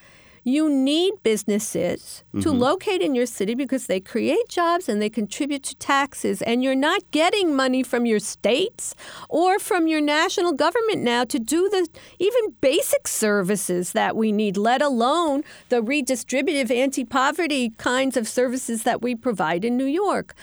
you 0.43 0.69
need 0.69 1.13
businesses 1.23 2.23
to 2.33 2.49
mm-hmm. 2.49 2.57
locate 2.57 3.01
in 3.01 3.15
your 3.15 3.25
city 3.25 3.55
because 3.55 3.87
they 3.87 3.99
create 3.99 4.49
jobs 4.49 4.87
and 4.89 5.01
they 5.01 5.09
contribute 5.09 5.63
to 5.63 5.75
taxes. 5.75 6.41
And 6.41 6.63
you're 6.63 6.75
not 6.75 7.09
getting 7.11 7.55
money 7.55 7.83
from 7.83 8.05
your 8.05 8.19
states 8.19 8.95
or 9.29 9.59
from 9.59 9.87
your 9.87 10.01
national 10.01 10.53
government 10.53 11.01
now 11.01 11.23
to 11.25 11.39
do 11.39 11.69
the 11.69 11.87
even 12.19 12.55
basic 12.61 13.07
services 13.07 13.93
that 13.93 14.15
we 14.15 14.31
need, 14.31 14.57
let 14.57 14.81
alone 14.81 15.43
the 15.69 15.81
redistributive 15.81 16.71
anti 16.71 17.05
poverty 17.05 17.71
kinds 17.77 18.17
of 18.17 18.27
services 18.27 18.83
that 18.83 19.01
we 19.01 19.15
provide 19.15 19.65
in 19.65 19.77
New 19.77 19.85
York. 19.85 20.35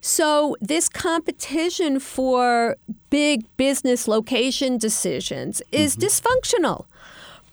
So, 0.00 0.54
this 0.60 0.90
competition 0.90 1.98
for 1.98 2.76
big 3.08 3.44
business 3.56 4.06
location 4.06 4.76
decisions 4.76 5.62
is 5.72 5.96
mm-hmm. 5.96 6.04
dysfunctional. 6.04 6.84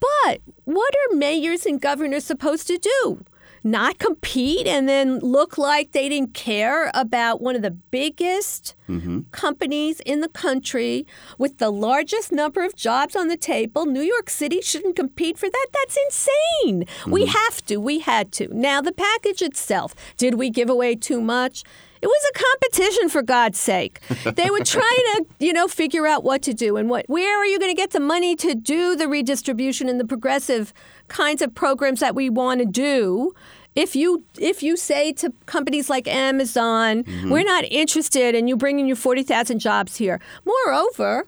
But 0.02 0.42
what 0.66 0.94
are 0.94 1.16
mayors 1.16 1.66
and 1.66 1.80
governors 1.80 2.26
supposed 2.26 2.68
to 2.68 2.78
do? 2.78 3.24
Not 3.64 4.00
compete 4.00 4.66
and 4.66 4.90
then 4.90 5.20
look 5.20 5.56
like 5.56 5.92
they 5.92 6.10
didn't 6.10 6.34
care 6.34 6.90
about 6.96 7.42
one 7.42 7.56
of 7.56 7.62
the 7.62 7.70
biggest 7.70 8.76
mm-hmm. 8.90 9.20
companies 9.32 10.00
in 10.00 10.22
the 10.22 10.28
country 10.28 11.06
with 11.38 11.60
the 11.60 11.70
largest 11.70 12.32
number 12.32 12.66
of 12.66 12.76
jobs 12.76 13.16
on 13.16 13.28
the 13.28 13.38
table. 13.38 13.86
New 13.86 14.02
York 14.02 14.32
City 14.32 14.62
shouldn't 14.62 14.96
compete 14.96 15.38
for 15.38 15.48
that. 15.48 15.68
That's 15.74 15.98
insane. 16.08 16.86
We 17.06 17.26
mm-hmm. 17.26 17.32
have 17.32 17.64
to. 17.68 17.78
We 17.78 18.00
had 18.00 18.32
to. 18.34 18.48
Now, 18.52 18.82
the 18.82 18.92
package 18.92 19.44
itself, 19.44 19.94
did 20.18 20.36
we 20.36 20.50
give 20.50 20.70
away 20.70 20.96
too 20.96 21.22
much? 21.22 21.64
It 22.02 22.08
was 22.08 22.32
a 22.34 22.40
competition 22.40 23.10
for 23.10 23.22
God's 23.22 23.60
sake. 23.60 24.00
They 24.36 24.50
were 24.50 24.64
trying 24.64 24.84
to, 24.86 25.26
you 25.40 25.54
know, 25.54 25.68
figure 25.68 26.08
out 26.08 26.24
what 26.24 26.42
to 26.44 26.54
do 26.54 26.78
and 26.78 26.90
what 26.90 27.06
where 27.08 27.40
are 27.40 27.46
you 27.46 27.60
going 27.60 27.72
to 27.72 27.76
get 27.76 27.92
the 27.92 28.00
money 28.00 28.36
to 28.38 28.56
do 28.56 28.96
the 28.96 29.08
redistribution 29.08 29.90
and 29.90 30.00
the 30.00 30.06
progressive 30.06 30.74
kinds 31.10 31.42
of 31.42 31.54
programs 31.54 32.00
that 32.00 32.16
we 32.16 32.30
want 32.30 32.60
to 32.60 32.66
do. 32.66 33.34
If 33.76 33.96
you 33.96 34.24
if 34.38 34.64
you 34.64 34.78
say 34.78 35.14
to 35.14 35.34
companies 35.46 35.90
like 35.90 36.08
Amazon, 36.08 37.04
mm-hmm. 37.04 37.30
we're 37.30 37.44
not 37.44 37.66
interested 37.70 38.36
and 38.36 38.48
you 38.48 38.56
bring 38.56 38.80
in 38.80 38.88
your 38.88 38.96
40,000 38.96 39.60
jobs 39.60 39.98
here. 39.98 40.20
Moreover, 40.46 41.28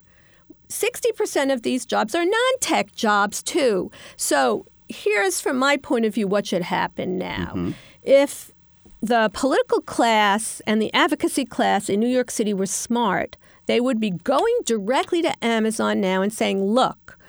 60% 0.69 1.53
of 1.53 1.61
these 1.61 1.85
jobs 1.85 2.15
are 2.15 2.25
non-tech 2.25 2.95
jobs 2.95 3.43
too. 3.43 3.91
So, 4.15 4.65
here's 4.89 5.39
from 5.39 5.57
my 5.57 5.77
point 5.77 6.05
of 6.05 6.13
view 6.13 6.27
what 6.27 6.47
should 6.47 6.61
happen 6.61 7.17
now. 7.17 7.53
Mm-hmm. 7.55 7.71
If 8.03 8.52
the 9.03 9.29
political 9.33 9.81
class 9.81 10.61
and 10.65 10.81
the 10.81 10.91
advocacy 10.93 11.43
class 11.43 11.89
in 11.89 11.99
New 11.99 12.07
York 12.07 12.31
City 12.31 12.53
were 12.53 12.65
smart, 12.65 13.35
they 13.65 13.81
would 13.81 13.99
be 13.99 14.11
going 14.11 14.57
directly 14.65 15.21
to 15.21 15.45
Amazon 15.45 15.99
now 15.99 16.21
and 16.21 16.31
saying, 16.31 16.63
look, 16.63 17.19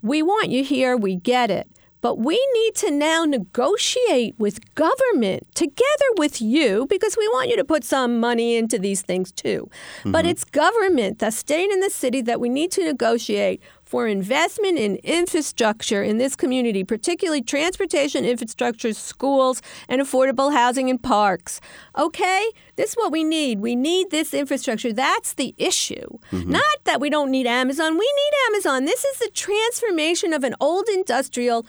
we 0.00 0.22
want 0.22 0.48
you 0.48 0.64
here, 0.64 0.96
we 0.96 1.16
get 1.16 1.50
it. 1.50 1.68
But 2.00 2.18
we 2.18 2.34
need 2.54 2.74
to 2.76 2.90
now 2.90 3.24
negotiate 3.24 4.34
with 4.38 4.74
government 4.74 5.46
together 5.54 6.08
with 6.16 6.40
you 6.40 6.86
because 6.88 7.16
we 7.16 7.28
want 7.28 7.50
you 7.50 7.56
to 7.56 7.64
put 7.64 7.84
some 7.84 8.18
money 8.18 8.56
into 8.56 8.78
these 8.78 9.02
things 9.02 9.30
too. 9.30 9.70
But 10.04 10.22
mm-hmm. 10.22 10.30
it's 10.30 10.44
government, 10.44 11.18
the 11.18 11.30
state 11.30 11.70
and 11.70 11.82
the 11.82 11.90
city, 11.90 12.22
that 12.22 12.40
we 12.40 12.48
need 12.48 12.72
to 12.72 12.84
negotiate 12.84 13.62
for 13.92 14.06
investment 14.06 14.78
in 14.78 14.96
infrastructure 15.04 16.02
in 16.02 16.16
this 16.16 16.34
community, 16.34 16.82
particularly 16.82 17.42
transportation 17.42 18.24
infrastructure, 18.24 18.94
schools, 18.94 19.60
and 19.86 20.00
affordable 20.00 20.50
housing 20.50 20.88
and 20.88 21.02
parks. 21.02 21.60
Okay? 21.98 22.42
This 22.76 22.92
is 22.92 22.96
what 22.96 23.12
we 23.12 23.22
need. 23.22 23.60
We 23.60 23.76
need 23.76 24.10
this 24.10 24.32
infrastructure. 24.32 24.94
That's 24.94 25.34
the 25.34 25.54
issue. 25.58 26.06
Mm-hmm. 26.30 26.52
Not 26.52 26.78
that 26.84 27.02
we 27.02 27.10
don't 27.10 27.30
need 27.30 27.46
Amazon. 27.46 27.98
We 27.98 28.10
need 28.20 28.32
Amazon. 28.48 28.86
This 28.86 29.04
is 29.04 29.18
the 29.18 29.30
transformation 29.34 30.32
of 30.32 30.42
an 30.42 30.54
old 30.58 30.88
industrial 30.88 31.66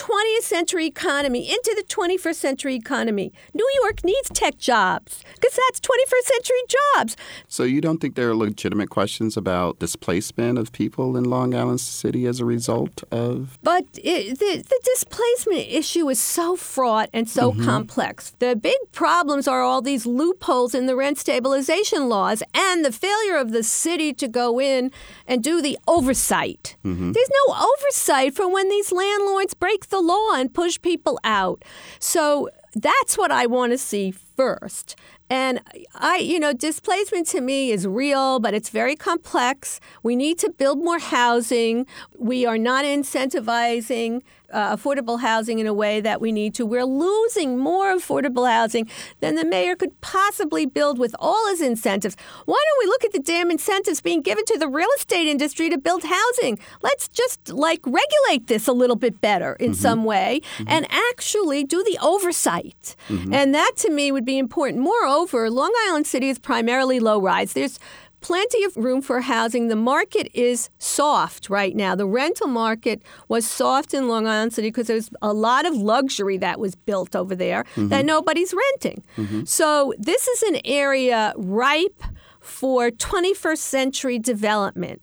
20th 0.00 0.44
century 0.44 0.86
economy 0.86 1.50
into 1.50 1.74
the 1.76 1.84
21st 1.84 2.34
century 2.34 2.74
economy. 2.74 3.34
New 3.52 3.68
York 3.82 4.02
needs 4.02 4.30
tech 4.32 4.56
jobs 4.56 5.22
because 5.34 5.58
that's 5.68 5.78
21st 5.78 6.24
century 6.24 6.62
jobs. 6.96 7.16
So 7.48 7.64
you 7.64 7.82
don't 7.82 7.98
think 7.98 8.14
there 8.14 8.30
are 8.30 8.34
legitimate 8.34 8.88
questions 8.88 9.36
about 9.36 9.78
displacement 9.78 10.58
of 10.58 10.72
people 10.72 11.18
in 11.18 11.24
Long 11.24 11.54
Island 11.54 11.80
City 11.80 12.24
as 12.24 12.40
a 12.40 12.46
result 12.46 13.04
of? 13.10 13.58
But 13.62 13.84
it, 14.02 14.38
the, 14.38 14.64
the 14.66 14.80
displacement 14.84 15.68
issue 15.68 16.08
is 16.08 16.18
so 16.18 16.56
fraught 16.56 17.10
and 17.12 17.28
so 17.28 17.52
mm-hmm. 17.52 17.64
complex. 17.64 18.30
The 18.38 18.56
big 18.56 18.78
problems 18.92 19.46
are 19.46 19.60
all 19.60 19.82
these 19.82 20.06
loopholes 20.06 20.74
in 20.74 20.86
the 20.86 20.96
rent 20.96 21.18
stabilization 21.18 22.08
laws 22.08 22.42
and 22.54 22.86
the 22.86 22.92
failure 22.92 23.36
of 23.36 23.52
the 23.52 23.62
city 23.62 24.14
to 24.14 24.28
go 24.28 24.58
in 24.58 24.92
and 25.26 25.44
do 25.44 25.60
the 25.60 25.78
oversight. 25.86 26.76
Mm-hmm. 26.86 27.12
There's 27.12 27.30
no 27.46 27.68
oversight 27.68 28.34
for 28.34 28.50
when 28.50 28.70
these 28.70 28.90
landlords 28.92 29.52
break 29.52 29.89
the 29.90 30.00
law 30.00 30.34
and 30.34 30.52
push 30.52 30.80
people 30.80 31.18
out. 31.24 31.64
So 31.98 32.48
that's 32.74 33.18
what 33.18 33.30
I 33.30 33.46
want 33.46 33.72
to 33.72 33.78
see 33.78 34.10
first. 34.10 34.96
And 35.28 35.60
I, 35.94 36.16
you 36.18 36.40
know, 36.40 36.52
displacement 36.52 37.28
to 37.28 37.40
me 37.40 37.70
is 37.70 37.86
real, 37.86 38.40
but 38.40 38.52
it's 38.52 38.68
very 38.68 38.96
complex. 38.96 39.78
We 40.02 40.16
need 40.16 40.38
to 40.40 40.50
build 40.50 40.78
more 40.78 40.98
housing. 40.98 41.86
We 42.18 42.44
are 42.46 42.58
not 42.58 42.84
incentivizing 42.84 44.22
uh, 44.52 44.76
affordable 44.76 45.20
housing 45.20 45.58
in 45.58 45.66
a 45.66 45.74
way 45.74 46.00
that 46.00 46.20
we 46.20 46.32
need 46.32 46.54
to. 46.54 46.66
We're 46.66 46.84
losing 46.84 47.58
more 47.58 47.94
affordable 47.94 48.50
housing 48.50 48.88
than 49.20 49.34
the 49.34 49.44
mayor 49.44 49.76
could 49.76 50.00
possibly 50.00 50.66
build 50.66 50.98
with 50.98 51.14
all 51.18 51.48
his 51.48 51.60
incentives. 51.60 52.16
Why 52.44 52.62
don't 52.66 52.86
we 52.86 52.86
look 52.86 53.04
at 53.04 53.12
the 53.12 53.20
damn 53.20 53.50
incentives 53.50 54.00
being 54.00 54.22
given 54.22 54.44
to 54.46 54.58
the 54.58 54.68
real 54.68 54.88
estate 54.96 55.28
industry 55.28 55.70
to 55.70 55.78
build 55.78 56.04
housing? 56.04 56.58
Let's 56.82 57.08
just 57.08 57.50
like 57.50 57.80
regulate 57.84 58.46
this 58.46 58.66
a 58.66 58.72
little 58.72 58.96
bit 58.96 59.20
better 59.20 59.54
in 59.54 59.72
mm-hmm. 59.72 59.80
some 59.80 60.04
way 60.04 60.40
mm-hmm. 60.56 60.68
and 60.68 60.86
actually 60.90 61.64
do 61.64 61.82
the 61.82 61.98
oversight. 62.00 62.96
Mm-hmm. 63.08 63.34
And 63.34 63.54
that 63.54 63.72
to 63.76 63.90
me 63.90 64.12
would 64.12 64.24
be 64.24 64.38
important. 64.38 64.82
Moreover, 64.82 65.50
Long 65.50 65.72
Island 65.88 66.06
City 66.06 66.28
is 66.28 66.38
primarily 66.38 67.00
low 67.00 67.20
rise. 67.20 67.52
There's 67.52 67.78
plenty 68.20 68.64
of 68.64 68.76
room 68.76 69.02
for 69.02 69.20
housing. 69.20 69.68
The 69.68 69.76
market 69.76 70.30
is 70.34 70.70
soft 70.78 71.50
right 71.50 71.74
now. 71.74 71.94
The 71.94 72.06
rental 72.06 72.46
market 72.46 73.02
was 73.28 73.46
soft 73.46 73.94
in 73.94 74.08
Long 74.08 74.26
Island 74.26 74.52
City 74.52 74.68
because 74.68 74.86
there's 74.86 75.10
a 75.22 75.32
lot 75.32 75.66
of 75.66 75.74
luxury 75.74 76.36
that 76.38 76.60
was 76.60 76.74
built 76.74 77.16
over 77.16 77.34
there 77.34 77.64
mm-hmm. 77.64 77.88
that 77.88 78.04
nobody's 78.04 78.54
renting. 78.54 79.02
Mm-hmm. 79.16 79.44
So 79.44 79.94
this 79.98 80.26
is 80.28 80.42
an 80.44 80.60
area 80.64 81.32
ripe 81.36 82.02
for 82.40 82.90
21st 82.90 83.58
century 83.58 84.18
development. 84.18 85.02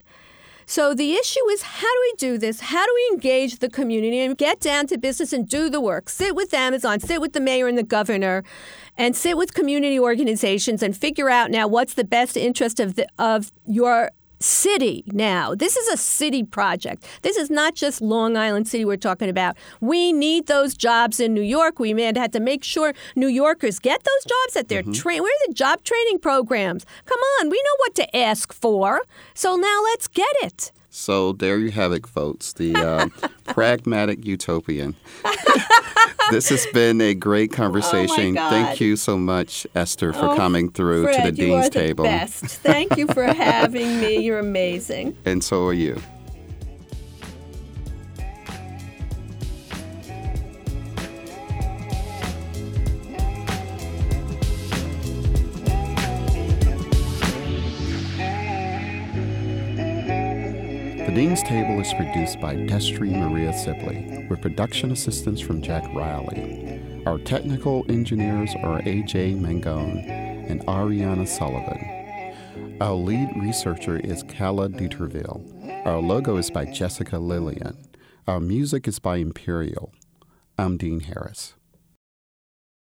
So 0.70 0.93
the 0.93 1.13
issue 1.13 1.47
is 1.51 1.61
how 1.61 1.88
do 1.88 1.99
we 2.01 2.13
do 2.18 2.38
this? 2.38 2.59
How 2.59 2.86
do 2.86 2.91
we 2.93 3.15
engage 3.15 3.59
the 3.59 3.70
community 3.70 4.20
and 4.20 4.38
get 4.38 4.59
down 4.59 4.86
to 4.88 4.97
business 4.97 5.32
and 5.32 5.47
do 5.47 5.70
the 5.70 5.80
work? 5.80 6.09
Sit 6.09 6.36
with 6.36 6.53
Amazon, 6.53 6.99
sit 6.99 7.22
with 7.22 7.32
the 7.32 7.39
mayor 7.39 7.68
and 7.68 7.78
the 7.78 7.84
governor, 7.84 8.43
and 8.97 9.15
sit 9.15 9.37
with 9.37 9.53
community 9.53 9.99
organizations 9.99 10.81
and 10.83 10.95
figure 10.95 11.29
out 11.29 11.51
now 11.51 11.67
what's 11.67 11.93
the 11.93 12.03
best 12.03 12.35
interest 12.35 12.79
of 12.79 12.95
the, 12.95 13.07
of 13.17 13.51
your 13.65 14.11
city 14.39 15.03
now. 15.07 15.55
This 15.55 15.75
is 15.75 15.87
a 15.87 15.97
city 15.97 16.43
project. 16.43 17.05
This 17.21 17.37
is 17.37 17.49
not 17.49 17.75
just 17.75 18.01
Long 18.01 18.37
Island 18.37 18.67
City 18.67 18.85
we're 18.85 18.97
talking 18.97 19.29
about. 19.29 19.57
We 19.81 20.13
need 20.13 20.47
those 20.47 20.75
jobs 20.75 21.19
in 21.19 21.33
New 21.33 21.41
York. 21.41 21.79
We 21.79 21.93
may 21.93 22.07
had 22.07 22.33
to 22.33 22.39
make 22.39 22.63
sure 22.63 22.93
New 23.15 23.27
Yorkers 23.27 23.79
get 23.79 24.03
those 24.03 24.25
jobs 24.25 24.53
that 24.53 24.67
they're 24.69 24.81
mm-hmm. 24.81 24.91
trained. 24.93 25.23
Where 25.23 25.33
are 25.33 25.47
the 25.47 25.53
job 25.53 25.83
training 25.83 26.19
programs? 26.19 26.85
Come 27.05 27.19
on, 27.39 27.49
we 27.49 27.57
know 27.57 27.75
what 27.79 27.95
to 27.95 28.15
ask 28.15 28.53
for. 28.53 29.01
So 29.33 29.55
now 29.55 29.81
let's 29.83 30.07
get 30.07 30.33
it. 30.41 30.71
So 30.97 31.31
there 31.31 31.59
you 31.59 31.69
have 31.71 31.91
it, 31.93 32.07
folks. 32.07 32.53
The 32.53 32.75
uh, 32.75 33.07
pragmatic 33.45 34.25
utopian. 34.25 34.95
this 36.31 36.49
has 36.49 36.65
been 36.73 36.99
a 37.01 37.13
great 37.13 37.51
conversation. 37.51 38.35
Oh 38.35 38.49
Thank 38.49 38.81
you 38.81 38.95
so 38.95 39.15
much, 39.15 39.67
Ester, 39.75 40.11
for 40.11 40.29
oh, 40.29 40.35
coming 40.35 40.71
through 40.71 41.03
Fred, 41.03 41.25
to 41.25 41.31
the 41.31 41.37
you 41.37 41.47
Dean's 41.49 41.67
are 41.67 41.69
Table. 41.69 42.03
The 42.03 42.09
best. 42.09 42.45
Thank 42.45 42.97
you 42.97 43.05
for 43.05 43.23
having 43.25 44.01
me. 44.01 44.17
You're 44.17 44.39
amazing. 44.39 45.15
And 45.23 45.43
so 45.43 45.67
are 45.67 45.73
you. 45.73 46.01
Dean's 61.18 61.41
Table 61.41 61.80
is 61.80 61.91
produced 61.95 62.39
by 62.39 62.53
Destry 62.53 63.09
Maria 63.09 63.51
Sibley, 63.51 64.28
with 64.30 64.39
production 64.39 64.91
assistance 64.91 65.41
from 65.41 65.63
Jack 65.63 65.84
Riley. 65.95 66.80
Our 67.07 67.18
technical 67.18 67.84
engineers 67.89 68.53
are 68.61 68.84
AJ 68.84 69.39
Mangone 69.39 70.07
and 70.47 70.61
Ariana 70.68 71.28
Sullivan. 71.28 72.78
Our 72.80 72.93
lead 72.93 73.30
researcher 73.36 73.97
is 73.97 74.22
Kala 74.30 74.70
Duterville. 74.70 75.88
Our 75.88 75.97
logo 75.97 76.38
is 76.38 76.51
by 76.51 76.65
Jessica 76.65 77.18
Lillian. 77.18 77.76
Our 78.28 78.39
music 78.39 78.88
is 78.88 78.99
by 78.99 79.15
Imperial. 79.15 79.91
I'm 80.59 80.78
Dean 80.78 80.99
Harris. 80.99 81.55